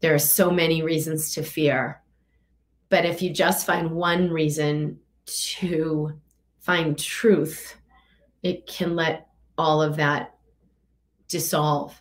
[0.00, 2.02] there are so many reasons to fear.
[2.90, 6.12] But if you just find one reason to
[6.60, 7.76] find truth
[8.42, 10.34] it can let all of that
[11.28, 11.98] dissolve.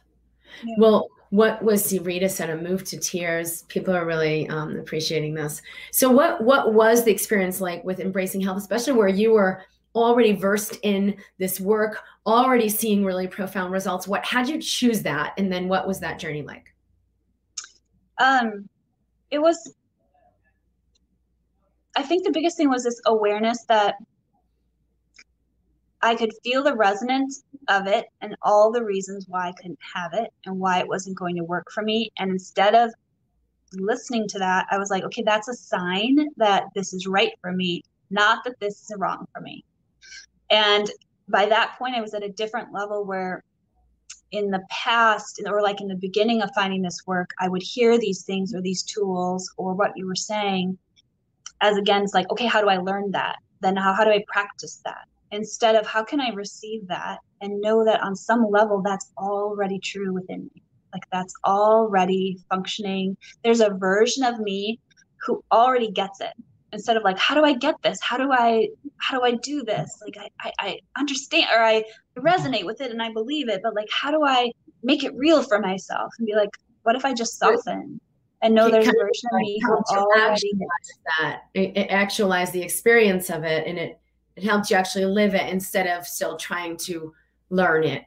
[0.63, 0.75] Yeah.
[0.77, 3.63] well what was Rita said, a move to tears.
[3.63, 5.61] People are really um, appreciating this.
[5.91, 9.63] So, what what was the experience like with embracing health, especially where you were
[9.95, 14.07] already versed in this work, already seeing really profound results?
[14.07, 16.73] What had you choose that, and then what was that journey like?
[18.17, 18.67] Um,
[19.29, 19.75] it was.
[21.95, 23.95] I think the biggest thing was this awareness that
[26.01, 30.13] I could feel the resonance of it and all the reasons why I couldn't have
[30.13, 32.11] it and why it wasn't going to work for me.
[32.17, 32.91] And instead of
[33.73, 37.51] listening to that, I was like, okay, that's a sign that this is right for
[37.51, 39.63] me, not that this is wrong for me.
[40.49, 40.89] And
[41.27, 43.43] by that point, I was at a different level where
[44.31, 47.97] in the past, or like in the beginning of finding this work, I would hear
[47.97, 50.77] these things or these tools or what you were saying
[51.61, 53.37] as again, it's like, okay, how do I learn that?
[53.61, 55.05] Then how, how do I practice that?
[55.31, 59.79] Instead of how can I receive that and know that on some level that's already
[59.79, 60.63] true within me.
[60.93, 63.15] Like that's already functioning.
[63.43, 64.79] There's a version of me
[65.25, 66.33] who already gets it.
[66.71, 67.99] Instead of like how do i get this?
[68.01, 68.67] How do i
[68.97, 69.99] how do i do this?
[70.05, 71.83] Like i i, I understand or I,
[72.17, 74.51] resonate with it and i believe it but like how do i
[74.83, 76.49] make it real for myself and be like
[76.83, 77.99] What if I just soften
[78.41, 80.51] and know there's a version of me who already
[81.19, 81.41] that.
[81.53, 83.98] It, it actualize the experience of it and it
[84.39, 87.13] it helps you actually live it instead of still trying to
[87.49, 88.05] learn it.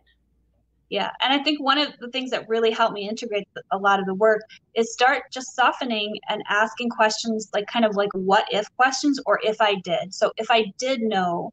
[0.89, 3.99] Yeah and i think one of the things that really helped me integrate a lot
[3.99, 4.43] of the work
[4.75, 9.41] is start just softening and asking questions like kind of like what if questions or
[9.43, 10.13] if i did.
[10.13, 11.53] So if i did know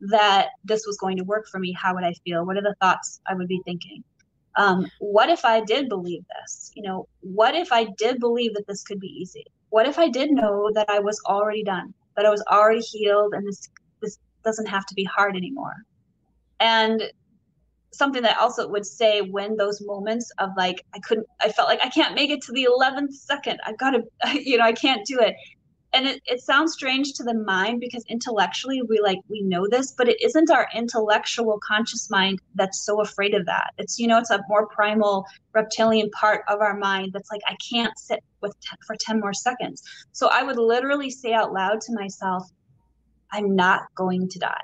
[0.00, 2.46] that this was going to work for me how would i feel?
[2.46, 4.02] What are the thoughts i would be thinking?
[4.56, 6.70] Um, what if i did believe this?
[6.74, 9.44] You know what if i did believe that this could be easy?
[9.68, 13.32] What if i did know that i was already done that i was already healed
[13.32, 13.68] and this this
[14.44, 15.74] doesn't have to be hard anymore.
[16.60, 17.02] And
[17.92, 21.84] something that also would say when those moments of like I couldn't I felt like
[21.84, 23.60] I can't make it to the 11th second.
[23.64, 24.02] I've gotta
[24.34, 25.34] you know I can't do it.
[25.94, 29.92] And it, it sounds strange to the mind because intellectually we like we know this
[29.96, 33.72] but it isn't our intellectual conscious mind that's so afraid of that.
[33.78, 35.24] It's you know it's a more primal
[35.54, 39.32] reptilian part of our mind that's like i can't sit with t- for 10 more
[39.32, 39.82] seconds.
[40.12, 42.48] So i would literally say out loud to myself
[43.32, 44.60] i'm not going to die.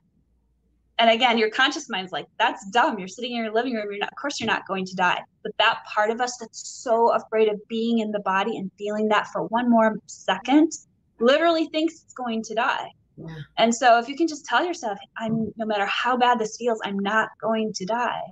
[0.98, 2.98] And again your conscious mind's like that's dumb.
[2.98, 3.86] You're sitting in your living room.
[3.90, 5.20] You're not of course you're not going to die.
[5.42, 9.08] But that part of us that's so afraid of being in the body and feeling
[9.08, 10.72] that for one more second
[11.20, 12.88] literally thinks it's going to die.
[13.16, 13.28] Yeah.
[13.58, 16.80] and so if you can just tell yourself i'm no matter how bad this feels
[16.84, 18.22] i'm not going to die.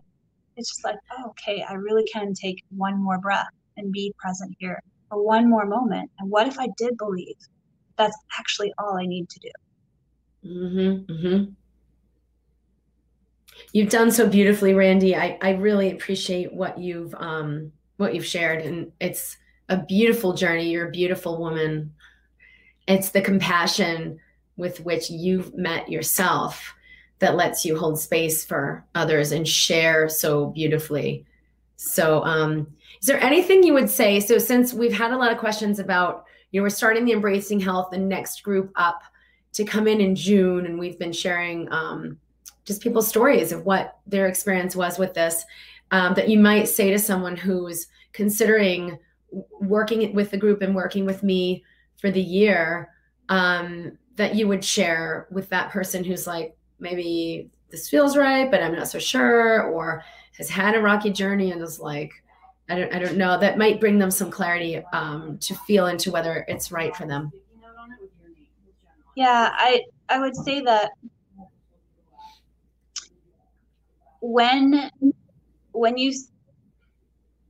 [0.57, 4.57] It's just like oh, okay i really can take one more breath and be present
[4.59, 6.11] here for one more moment.
[6.19, 7.37] And what if i did believe
[7.97, 9.51] that's actually all i need to do
[10.45, 11.45] mm-hmm, mm-hmm.
[13.73, 15.17] You've done so beautifully, Randy.
[15.17, 19.37] I, I really appreciate what you've um, what you've shared, and it's
[19.69, 20.71] a beautiful journey.
[20.71, 21.95] You're a beautiful woman.
[22.87, 24.19] It's the compassion
[24.57, 26.75] with which you've met yourself
[27.21, 31.25] that lets you hold space for others and share so beautifully.
[31.77, 32.67] So, um,
[33.01, 34.21] is there anything you would say?
[34.21, 37.61] So, since we've had a lot of questions about, you know, we're starting the Embracing
[37.61, 39.03] Health, the next group up
[39.53, 42.19] to come in in June, and we've been sharing um,
[42.65, 45.45] just people's stories of what their experience was with this
[45.91, 48.99] um, that you might say to someone who's considering
[49.61, 51.65] working with the group and working with me
[51.99, 52.91] for the year
[53.29, 58.63] um, that you would share with that person who's like maybe this feels right but
[58.63, 60.05] i'm not so sure or
[60.37, 62.13] has had a rocky journey and is like
[62.69, 63.39] i don't, I don't know.
[63.39, 67.33] That might bring them some clarity um, to feel into whether it's right for them
[69.15, 70.91] yeah i i would say that
[74.21, 74.91] when
[75.73, 76.13] when you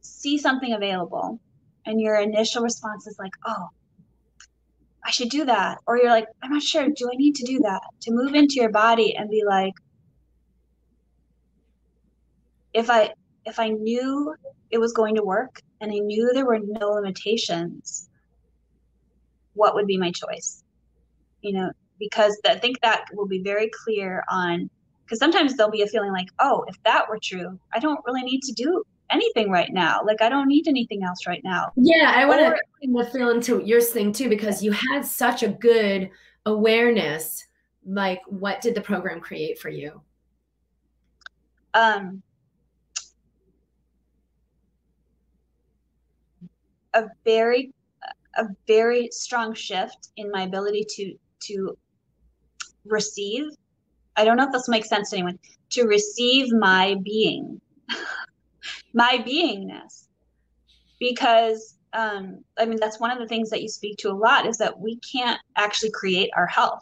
[0.00, 1.38] see something available
[1.86, 3.66] and your initial response is like oh
[5.04, 6.88] i should do that or you're like i'm not sure.
[6.88, 7.82] Do i need to do that?
[8.02, 9.74] to move into your body and be like
[12.72, 13.10] if i
[13.44, 14.34] if i knew
[14.70, 18.08] it was going to work and i knew there were no limitations
[19.54, 20.61] what would be my choice
[21.42, 24.68] you know because i think that will be very clear on
[25.04, 28.22] because sometimes there'll be a feeling like oh if that were true i don't really
[28.22, 30.00] need to do anything right now.
[30.04, 31.70] Like i don't need anything else right now.
[31.76, 36.10] Yeah i want to feel into your thing too because you had such a good
[36.46, 37.44] awareness
[37.84, 40.00] like what did the program create for you?
[41.74, 42.22] Um
[46.94, 47.72] a very
[48.36, 51.14] a very strong shift in my ability to
[51.46, 51.76] to
[52.84, 53.44] receive
[54.16, 55.38] I don't know if this makes sense to anyone,
[55.70, 57.60] to receive my being,
[58.94, 60.06] my beingness.
[61.00, 64.46] Because, um, I mean, that's one of the things that you speak to a lot
[64.46, 66.80] is that we can't actually create our health.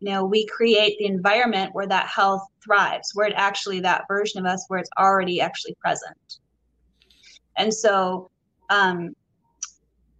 [0.00, 4.40] You know, we create the environment where that health thrives, where it actually, that version
[4.40, 6.16] of us, where it's already actually present.
[7.56, 8.30] And so,
[8.70, 9.14] um,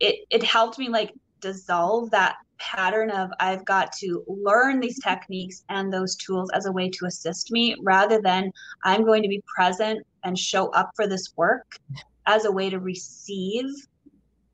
[0.00, 5.64] it, it helped me like dissolve that pattern of I've got to learn these techniques
[5.68, 8.52] and those tools as a way to assist me rather than
[8.84, 11.78] I'm going to be present and show up for this work
[12.26, 13.66] as a way to receive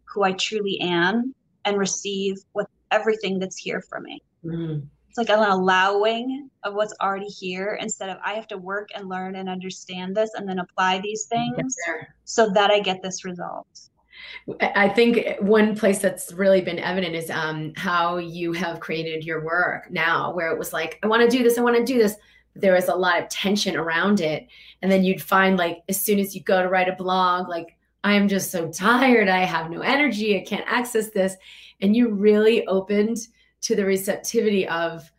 [0.05, 1.35] who I truly am
[1.65, 4.23] and receive what everything that's here for me.
[4.45, 4.87] Mm-hmm.
[5.09, 9.09] It's like an allowing of what's already here instead of I have to work and
[9.09, 11.75] learn and understand this and then apply these things
[12.25, 13.67] so that I get this result.
[14.61, 19.45] I think one place that's really been evident is um, how you have created your
[19.45, 21.99] work now, where it was like, I want to do this, I want to do
[21.99, 22.17] this.
[22.55, 24.49] There was a lot of tension around it.
[24.83, 27.77] And then you'd find, like, as soon as you go to write a blog, like,
[28.03, 29.29] I'm just so tired.
[29.29, 30.37] I have no energy.
[30.37, 31.37] I can't access this.
[31.81, 33.19] And you really opened
[33.63, 35.11] to the receptivity of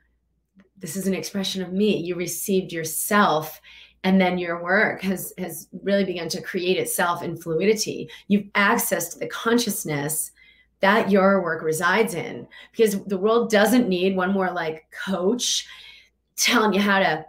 [0.78, 1.97] this is an expression of me.
[1.97, 3.62] You received yourself
[4.04, 9.20] and then your work has has really begun to create itself in fluidity you've accessed
[9.20, 10.32] the consciousness
[10.80, 15.68] that your work resides in because the world doesn't need one more like coach
[16.36, 17.26] telling you how to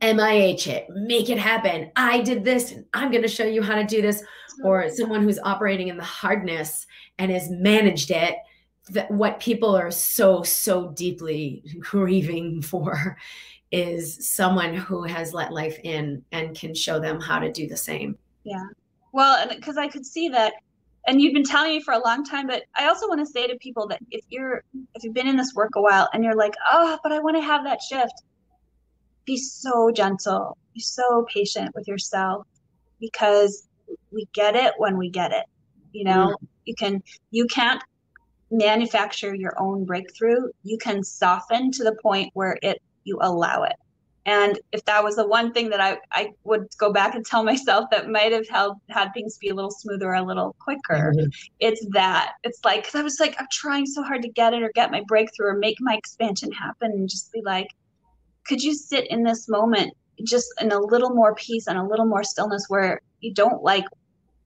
[0.00, 1.90] MIH it, make it happen.
[1.94, 4.22] I did this and I'm going to show you how to do this.
[4.64, 6.86] Or someone who's operating in the hardness
[7.18, 8.36] and has managed it.
[8.90, 13.16] That what people are so, so deeply grieving for
[13.72, 17.76] is someone who has let life in and can show them how to do the
[17.76, 18.18] same.
[18.44, 18.64] Yeah.
[19.12, 20.54] Well, because I could see that
[21.06, 23.46] and you've been telling me for a long time but i also want to say
[23.46, 24.62] to people that if you're
[24.94, 27.36] if you've been in this work a while and you're like oh but i want
[27.36, 28.22] to have that shift
[29.24, 32.46] be so gentle be so patient with yourself
[33.00, 33.68] because
[34.12, 35.44] we get it when we get it
[35.92, 36.46] you know mm.
[36.64, 37.82] you can you can't
[38.50, 43.76] manufacture your own breakthrough you can soften to the point where it you allow it
[44.26, 47.42] and if that was the one thing that I, I would go back and tell
[47.52, 51.28] myself that might have held had things be a little smoother, a little quicker, mm-hmm.
[51.58, 52.34] it's that.
[52.44, 54.90] It's like, because I was like, I'm trying so hard to get it or get
[54.90, 57.68] my breakthrough or make my expansion happen and just be like,
[58.46, 59.94] could you sit in this moment
[60.24, 63.84] just in a little more peace and a little more stillness where you don't like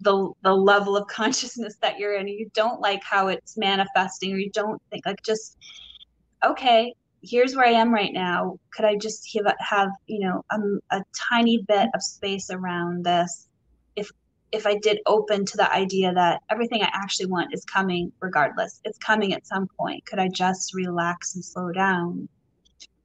[0.00, 4.36] the the level of consciousness that you're in you don't like how it's manifesting or
[4.36, 5.56] you don't think like just
[6.44, 6.92] okay
[7.24, 8.58] here's where I am right now.
[8.72, 13.48] Could I just have, have you know, a, a tiny bit of space around this?
[13.96, 14.10] If
[14.52, 18.80] if I did open to the idea that everything I actually want is coming regardless,
[18.84, 20.06] it's coming at some point.
[20.06, 22.28] Could I just relax and slow down,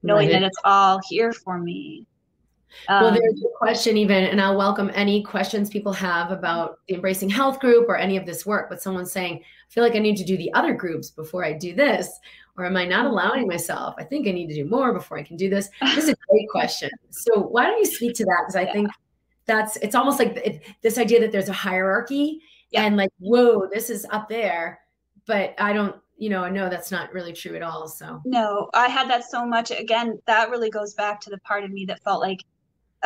[0.03, 0.33] knowing right.
[0.33, 2.05] that it's all here for me?
[2.87, 6.93] Um, well, there's a question even, and I'll welcome any questions people have about the
[6.95, 8.69] Embracing Health group or any of this work.
[8.69, 11.73] But someone's saying, feel like I need to do the other groups before I do
[11.73, 12.19] this.
[12.57, 13.95] Or am I not allowing myself?
[13.97, 15.69] I think I need to do more before I can do this.
[15.95, 16.89] This is a great question.
[17.09, 18.43] So why don't you speak to that?
[18.45, 18.89] Because I think
[19.45, 22.41] that's it's almost like it, this idea that there's a hierarchy
[22.71, 22.83] yeah.
[22.83, 24.79] and like, whoa, this is up there.
[25.25, 27.87] But I don't, you know, I know that's not really true at all.
[27.87, 29.71] So no, I had that so much.
[29.71, 32.43] Again, that really goes back to the part of me that felt like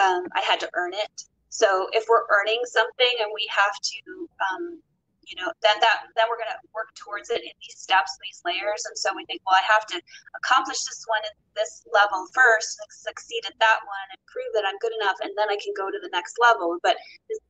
[0.02, 1.24] um, I had to earn it.
[1.50, 4.80] So if we're earning something and we have to um,
[5.28, 8.42] you know, then that then we're going to work towards it in these steps, these
[8.44, 8.84] layers.
[8.88, 9.98] And so we think, well, I have to
[10.36, 14.80] accomplish this one at this level first, succeed at that one, and prove that I'm
[14.80, 16.78] good enough, and then I can go to the next level.
[16.84, 16.98] But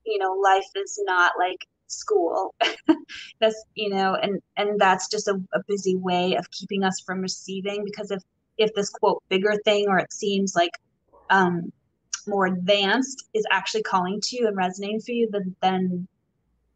[0.05, 2.55] you know, life is not like school.
[3.39, 7.21] that's you know, and and that's just a, a busy way of keeping us from
[7.21, 7.83] receiving.
[7.83, 8.21] Because if
[8.57, 10.71] if this quote bigger thing, or it seems like
[11.29, 11.71] um,
[12.27, 16.07] more advanced, is actually calling to you and resonating for you, then then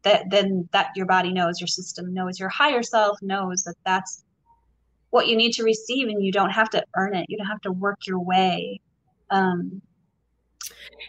[0.02, 4.24] that then that your body knows your system knows your higher self knows that that's
[5.10, 7.26] what you need to receive and you don't have to earn it.
[7.28, 8.80] You don't have to work your way
[9.30, 9.82] um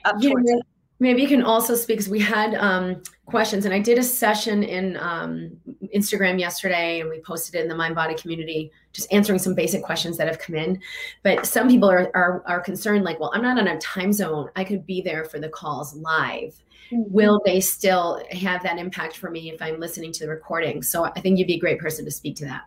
[0.06, 0.62] up yeah, towards it
[1.00, 4.64] maybe you can also speak because we had um questions and i did a session
[4.64, 5.52] in um
[5.96, 9.84] instagram yesterday and we posted it in the mind body community just answering some basic
[9.84, 10.80] questions that have come in
[11.24, 14.50] but some people are are, are concerned like well i'm not on a time zone
[14.56, 17.12] i could be there for the calls live mm-hmm.
[17.12, 20.82] will they still have that impact for me if I'm listening to the recording?
[20.82, 22.64] So I think you'd be a great person to speak to that.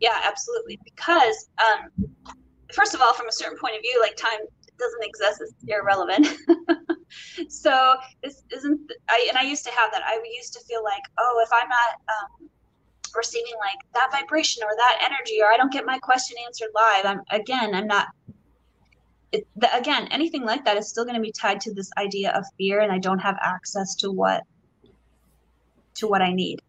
[0.00, 0.78] Yeah, absolutely.
[0.84, 2.06] Because um,
[2.72, 4.40] first of all, from a certain point of view, like time
[4.78, 6.28] doesn't exist; it's irrelevant.
[7.48, 8.80] so this isn't.
[9.08, 10.02] I and I used to have that.
[10.04, 12.50] I used to feel like, oh, if I'm not um,
[13.14, 17.06] receiving like that vibration or that energy, or I don't get my question answered live,
[17.06, 18.08] I'm again, I'm not
[19.32, 22.32] it, the, again, anything like that is still going to be tied to this idea
[22.32, 24.42] of fear, and I don't have access to what
[25.94, 26.60] to what I need.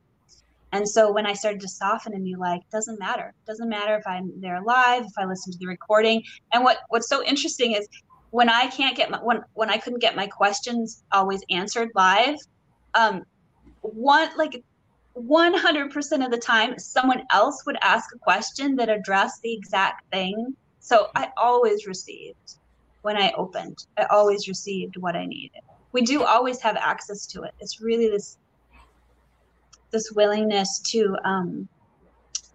[0.74, 4.05] And so when I started to soften and be like, doesn't matter, doesn't matter if
[4.05, 6.24] I'm there live, if I listen to the recording.
[6.53, 7.88] And what what's so interesting is
[8.32, 12.36] when I can't get my when when I couldn't get my questions always answered live,
[12.93, 13.24] um,
[13.82, 14.63] one like
[15.18, 20.55] 100% of the time someone else would ask a question that addressed the exact thing
[20.88, 22.55] so I always received
[23.01, 25.59] when I opened, I always received what I needed.
[25.91, 27.53] We do always have access to it.
[27.59, 28.38] It's really this
[29.92, 31.68] this willingness to um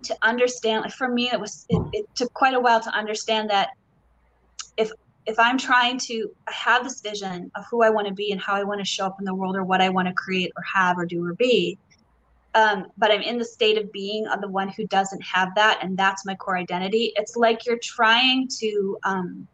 [0.03, 3.49] to understand like for me it was it, it took quite a while to understand
[3.51, 3.71] that
[4.77, 4.91] if
[5.25, 8.55] if I'm trying to have this vision of who I want to be and how
[8.55, 10.63] I want to show up in the world or what I want to create or
[10.75, 11.79] have or do or be,
[12.55, 15.79] um, but I'm in the state of being of the one who doesn't have that,
[15.83, 17.13] and that's my core identity.
[17.17, 19.49] It's like you're trying to, um,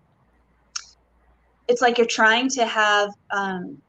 [1.69, 3.81] it's like you're trying to have um,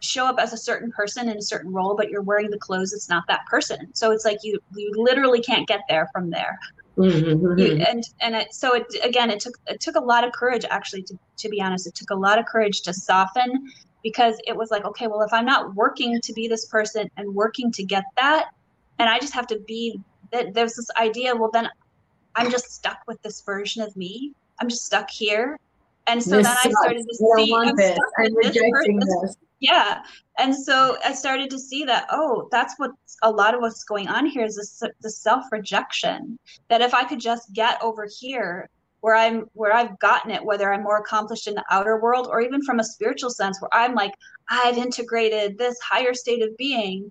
[0.00, 2.92] show up as a certain person in a certain role, but you're wearing the clothes.
[2.92, 3.88] It's not that person.
[3.94, 6.58] So it's like you you literally can't get there from there.
[6.98, 7.80] Mm-hmm.
[7.86, 11.04] and and it, so it again it took it took a lot of courage actually
[11.04, 13.70] to to be honest it took a lot of courage to soften
[14.02, 17.32] because it was like okay well if i'm not working to be this person and
[17.32, 18.48] working to get that
[18.98, 20.00] and i just have to be
[20.32, 21.68] that there's this idea well then
[22.34, 25.56] i'm just stuck with this version of me i'm just stuck here
[26.08, 27.78] and so this then i started to see i'm.
[28.18, 30.02] I'm rejecting this, this yeah.
[30.38, 32.92] And so i started to see that oh that's what
[33.22, 36.38] a lot of what's going on here is this the self rejection
[36.68, 40.72] that if i could just get over here where i'm where i've gotten it whether
[40.72, 43.94] i'm more accomplished in the outer world or even from a spiritual sense where i'm
[43.94, 44.12] like
[44.48, 47.10] i've integrated this higher state of being.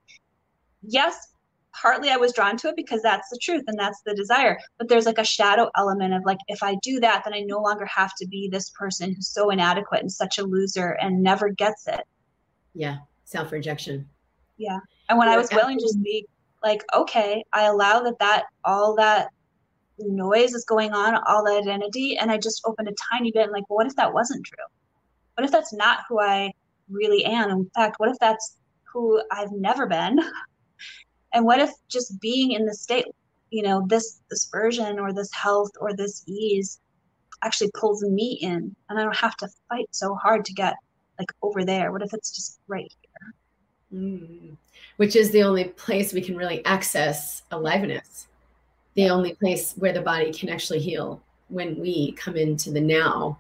[0.84, 1.34] Yes
[1.74, 4.88] partly i was drawn to it because that's the truth and that's the desire but
[4.88, 7.86] there's like a shadow element of like if i do that then i no longer
[7.86, 11.88] have to be this person who's so inadequate and such a loser and never gets
[11.88, 12.02] it
[12.78, 14.08] yeah self rejection
[14.58, 16.26] yeah and when yeah, i was willing to be
[16.64, 19.30] like okay i allow that that all that
[20.00, 23.52] noise is going on all that identity and i just opened a tiny bit and
[23.52, 24.64] like well, what if that wasn't true?
[25.36, 26.52] What if that's not who i
[26.90, 27.50] really am?
[27.50, 28.58] In fact what if that's
[28.94, 30.20] who i've never been?
[31.34, 33.06] And what if just being in the state
[33.52, 36.80] you know this this version or this health or this ease
[37.44, 40.76] actually pulls me in and i don't have to fight so hard to get
[41.20, 41.92] like over there?
[41.92, 44.02] What if it's just right here?
[44.02, 44.58] Mm.
[44.98, 48.28] Which is the only place we can really access aliveness,
[48.96, 53.40] the only place where the body can actually heal when we come into the now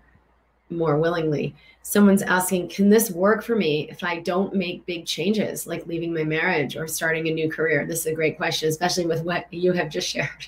[0.69, 1.55] more willingly.
[1.82, 6.13] Someone's asking, can this work for me if I don't make big changes like leaving
[6.13, 7.86] my marriage or starting a new career?
[7.86, 10.47] This is a great question, especially with what you have just shared.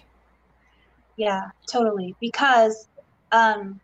[1.15, 2.15] Yeah, totally.
[2.19, 2.87] Because
[3.31, 3.79] um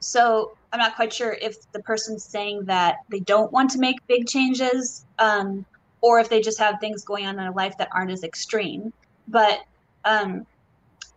[0.00, 4.06] so I'm not quite sure if the person's saying that they don't want to make
[4.06, 5.66] big changes um,
[6.00, 8.92] or if they just have things going on in their life that aren't as extreme.
[9.28, 9.60] But
[10.04, 10.46] um,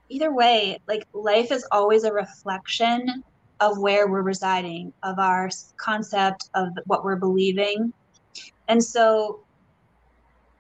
[0.10, 3.24] either way, like life is always a reflection
[3.62, 7.94] of where we're residing, of our concept, of what we're believing.
[8.68, 9.40] And so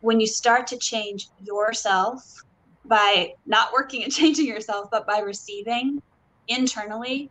[0.01, 2.43] when you start to change yourself
[2.85, 6.01] by not working at changing yourself, but by receiving
[6.47, 7.29] internally,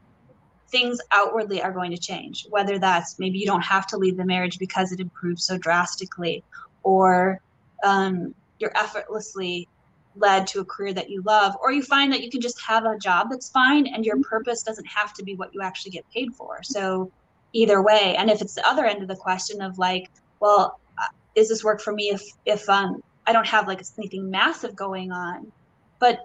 [0.75, 4.25] things outwardly are going to change, whether that's maybe you don't have to leave the
[4.25, 6.43] marriage because it improves so drastically,
[6.83, 7.41] or
[7.85, 9.69] um, you're effortlessly
[10.17, 12.85] led to a career that you love, or you find that you can just have
[12.87, 16.05] a job that's fine and your purpose doesn't have to be what you actually get
[16.13, 16.59] paid for.
[16.65, 17.13] So,
[17.53, 20.11] either way, and if it's the other end of the question of like,
[20.41, 24.29] well, uh, is this work for me if if um I don't have like anything
[24.29, 25.53] massive going on,
[26.01, 26.19] but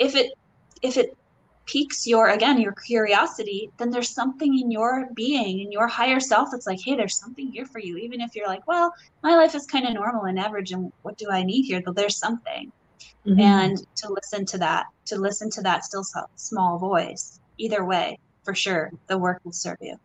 [0.00, 0.32] if it
[0.82, 1.16] if it
[1.68, 6.48] piques your again your curiosity then there's something in your being in your higher self
[6.50, 7.98] that's like hey there's something here for you.
[7.98, 8.92] Even if you're like well
[9.22, 11.82] my life is kind of normal and average and what do i need here?
[11.84, 12.72] But there's something.
[13.26, 13.40] Mm-hmm.
[13.40, 16.04] and to listen to that to listen to that still
[16.36, 19.98] small voice either way for sure the work will serve you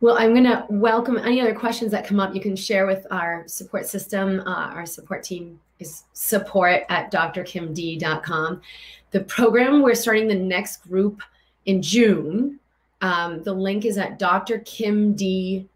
[0.00, 2.34] well, I'm going to welcome any other questions that come up.
[2.34, 4.40] You can share with our support system.
[4.40, 8.62] Uh, our support team is support at drkimd.com.
[9.10, 11.20] The program, we're starting the next group
[11.66, 12.58] in June.
[13.02, 15.68] Um, the link is at drkimd.com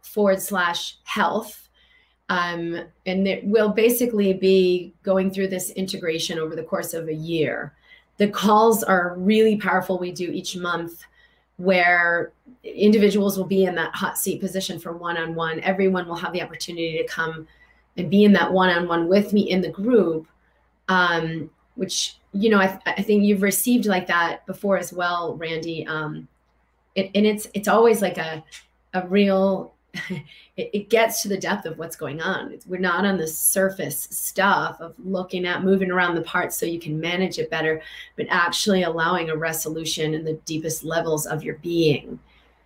[0.00, 1.68] forward slash health.
[2.30, 7.14] Um, and it will basically be going through this integration over the course of a
[7.14, 7.74] year.
[8.16, 9.98] The calls are really powerful.
[9.98, 11.04] We do each month
[11.60, 12.32] where
[12.64, 15.60] individuals will be in that hot seat position for one on one.
[15.60, 17.46] Everyone will have the opportunity to come
[17.98, 20.26] and be in that one on one with me in the group,
[20.88, 25.86] um, which, you know, I, I, think you've received like that before as well, Randy.
[25.86, 26.28] Um,
[26.94, 28.42] it, and it's it's always like a
[28.94, 29.74] a real
[30.56, 32.56] it, it, gets to the depth of what's going on.
[32.66, 36.78] We're not on the surface stuff of looking at moving around the parts so you
[36.78, 37.82] can manage it better,
[38.16, 42.18] but actually allowing a resolution in the deepest levels of your being.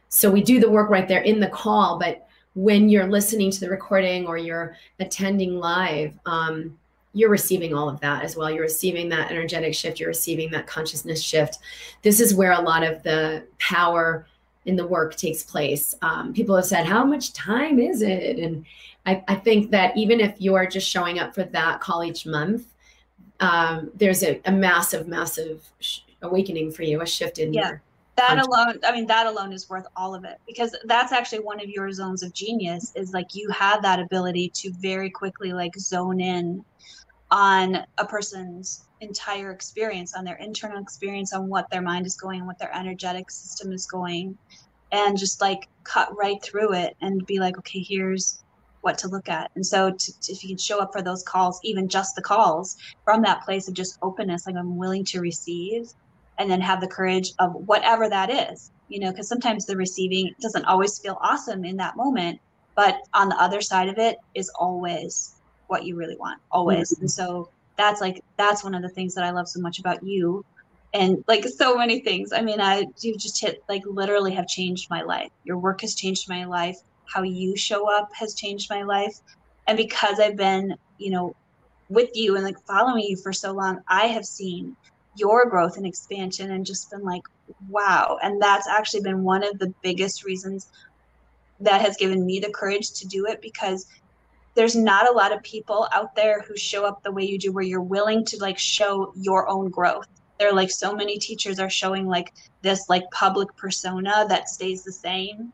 [0.09, 3.61] So we do the work right there in the call, but when you're listening to
[3.61, 6.79] the recording or you're attending live, um,
[7.15, 8.51] you're receiving all of that as well.
[8.51, 11.59] You're receiving that energetic shift, you're receiving that consciousness shift.
[12.03, 14.27] This is where a lot of the power
[14.67, 15.95] in the work takes place.
[16.03, 18.39] Um, people have said, How much time is it?
[18.39, 18.65] And
[19.07, 22.25] I, I, think that even if you are just showing up for that call each
[22.25, 22.67] month,
[23.41, 27.69] um, there's a, a, massive, massive sh- awakening for you, a shift in yeah.
[27.69, 27.83] your.
[28.17, 31.61] That alone, I mean, that alone is worth all of it because that's actually one
[31.61, 35.77] of your zones of genius is like you have that ability to very quickly like
[35.77, 36.65] zone in
[37.33, 42.47] on a person's entire experience, on their internal experience, on what their mind is going,
[42.47, 44.37] what their energetic system is going,
[44.93, 48.43] and just like cut right through it and be like, okay, here's
[48.81, 49.51] what to look at.
[49.55, 52.23] And so to, to, if you can show up for those calls, even just the
[52.23, 55.89] calls from that place of just openness, like I'm willing to receive
[56.39, 60.35] and then have the courage of whatever that is, you know, because sometimes the receiving
[60.41, 62.41] doesn't always feel awesome in that moment,
[62.75, 65.37] but on the other side of it is always
[65.69, 66.93] what you really want, always.
[66.93, 67.03] Mm-hmm.
[67.03, 70.03] And so that's like, that's one of the things that I love so much about
[70.03, 70.45] you
[70.95, 72.33] and like so many things.
[72.33, 75.31] I mean, I you just hit like literally have changed my life.
[75.43, 76.79] Your work has changed my life.
[77.13, 79.19] How you show up has changed my life.
[79.67, 81.35] And because I've been, you know,
[81.89, 84.77] with you and like following you for so long, I have seen
[85.17, 87.23] your growth and expansion and just been like,
[87.69, 88.19] wow.
[88.23, 90.69] And that's actually been one of the biggest reasons
[91.61, 93.87] that has given me the courage to do it because
[94.55, 97.53] there's not a lot of people out there who show up the way you do
[97.53, 100.07] where you're willing to like show your own growth.
[100.39, 102.33] There are like so many teachers are showing like
[102.63, 105.53] this like public persona that stays the same.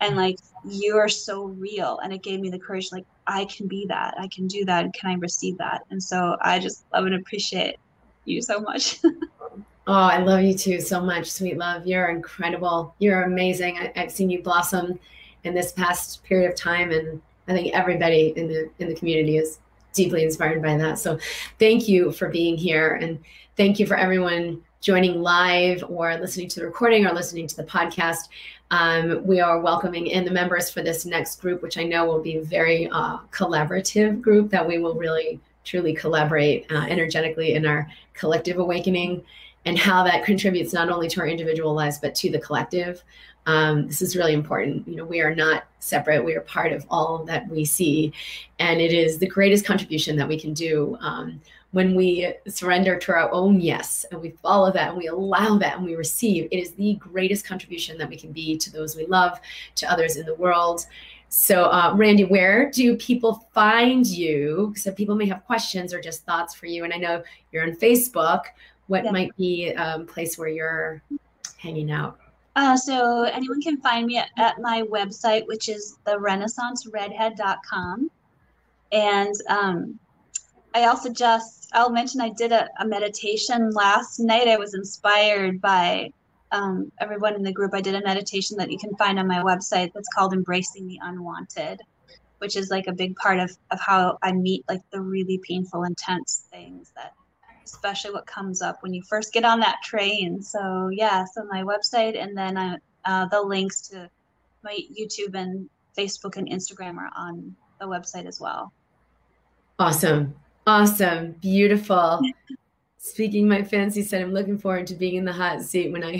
[0.00, 0.36] And like
[0.66, 1.98] you are so real.
[2.02, 4.14] And it gave me the courage like i can be that.
[4.18, 4.84] I can do that.
[4.84, 5.82] And can i receive that?
[5.90, 7.76] And so i just love and appreciate
[8.24, 9.00] you so much.
[9.86, 11.84] Oh i love you too so much sweet love.
[11.86, 12.94] You're incredible.
[12.98, 13.78] You're amazing.
[13.78, 15.00] I, i've seen you blossom
[15.42, 17.20] in this past period of time and
[17.50, 19.58] i think everybody in the in the community is
[19.92, 21.18] deeply inspired by that so
[21.58, 23.18] thank you for being here and
[23.60, 27.64] Thank you for everyone joining live or listening to the recording or listening to the
[27.64, 28.30] podcast.
[28.70, 32.22] Um, we are welcoming in the members for this next group, which I know will
[32.22, 37.66] be a very uh, collaborative group that we will really truly collaborate uh, energetically in
[37.66, 39.22] our collective awakening
[39.66, 43.02] and how that contributes not only to our individual lives but to the collective.
[43.46, 44.86] Um, this is really important.
[44.86, 46.24] You know, we are not separate.
[46.24, 48.12] We are part of all that we see,
[48.58, 50.96] and it is the greatest contribution that we can do.
[51.00, 51.40] Um,
[51.72, 55.76] when we surrender to our own yes and we follow that and we allow that
[55.76, 59.06] and we receive, it is the greatest contribution that we can be to those we
[59.06, 59.38] love,
[59.76, 60.86] to others in the world.
[61.28, 64.74] So, uh, Randy, where do people find you?
[64.76, 66.82] So people may have questions or just thoughts for you.
[66.82, 67.22] And I know
[67.52, 68.42] you're on Facebook.
[68.88, 69.12] What yeah.
[69.12, 71.00] might be a um, place where you're
[71.56, 72.18] hanging out?
[72.56, 78.10] Uh, so anyone can find me at, at my website, which is the renaissanceredhead.com.
[78.92, 79.98] And um,
[80.74, 84.48] I also just, I'll mention I did a, a meditation last night.
[84.48, 86.12] I was inspired by
[86.52, 87.72] um, everyone in the group.
[87.74, 90.98] I did a meditation that you can find on my website that's called Embracing the
[91.02, 91.80] Unwanted,
[92.38, 95.84] which is like a big part of, of how I meet like the really painful,
[95.84, 97.12] intense things that,
[97.72, 100.42] especially what comes up when you first get on that train.
[100.42, 104.10] So, yeah, so my website and then I, uh, the links to
[104.62, 108.72] my YouTube and Facebook and Instagram are on the website as well.
[109.78, 110.34] Awesome.
[110.66, 111.32] Awesome.
[111.40, 112.20] Beautiful.
[112.98, 116.18] Speaking my fancy said, I'm looking forward to being in the hot seat when I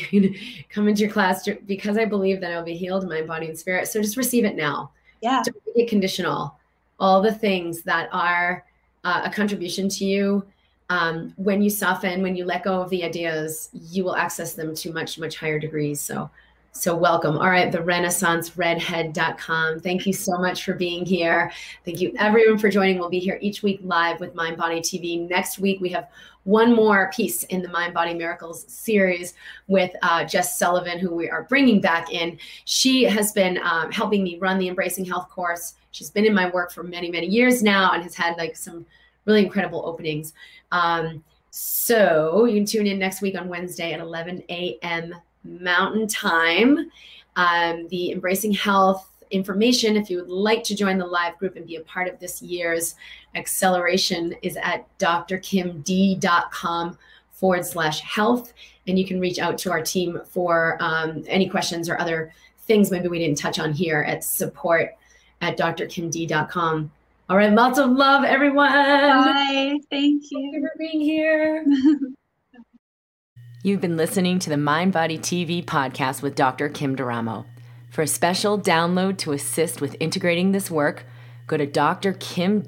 [0.71, 3.59] come into your class because I believe that I'll be healed in my body and
[3.59, 3.89] spirit.
[3.89, 4.93] So just receive it now.
[5.21, 5.43] Yeah.
[5.45, 6.57] Don't make it conditional.
[6.99, 8.65] All the things that are
[9.05, 10.45] uh, a contribution to you,
[10.91, 14.75] um, when you soften, when you let go of the ideas, you will access them
[14.75, 16.01] to much, much higher degrees.
[16.01, 16.31] So
[16.73, 17.37] so welcome.
[17.37, 19.81] All right, the renaissanceredhead.com.
[19.81, 21.51] Thank you so much for being here.
[21.85, 22.99] Thank you everyone for joining.
[22.99, 25.29] We'll be here each week live with Mind Body TV.
[25.29, 26.09] Next week we have
[26.45, 29.35] one more piece in the Mind Body Miracles series
[29.67, 32.39] with uh, Jess Sullivan, who we are bringing back in.
[32.67, 35.75] She has been um, helping me run the Embracing Health course.
[35.91, 38.87] She's been in my work for many, many years now and has had like some
[39.25, 40.33] really incredible openings.
[40.73, 45.15] Um, so you can tune in next week on Wednesday at 11 a.m.
[45.45, 46.91] Mountain Time.
[47.37, 51.67] Um, the Embracing Health information, if you would like to join the live group and
[51.67, 52.97] be a part of this year's
[53.35, 56.99] acceleration, is at drkimd.com
[57.33, 58.53] forward slash health.
[58.87, 62.91] And you can reach out to our team for um, any questions or other things
[62.91, 64.95] maybe we didn't touch on here at support
[65.41, 66.91] at drkimd.com.
[67.31, 68.73] All right, lots of love, everyone.
[68.73, 69.79] Bye.
[69.89, 70.51] Thank you.
[70.51, 71.65] Thank you for being here.
[73.63, 76.69] You've been listening to the Mind Body TV podcast with Dr.
[76.69, 77.47] Kim D'Eramo.
[77.93, 81.05] For a special download to assist with integrating this work,
[81.47, 82.63] go to drkimd.com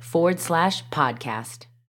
[0.00, 1.64] forward slash podcast.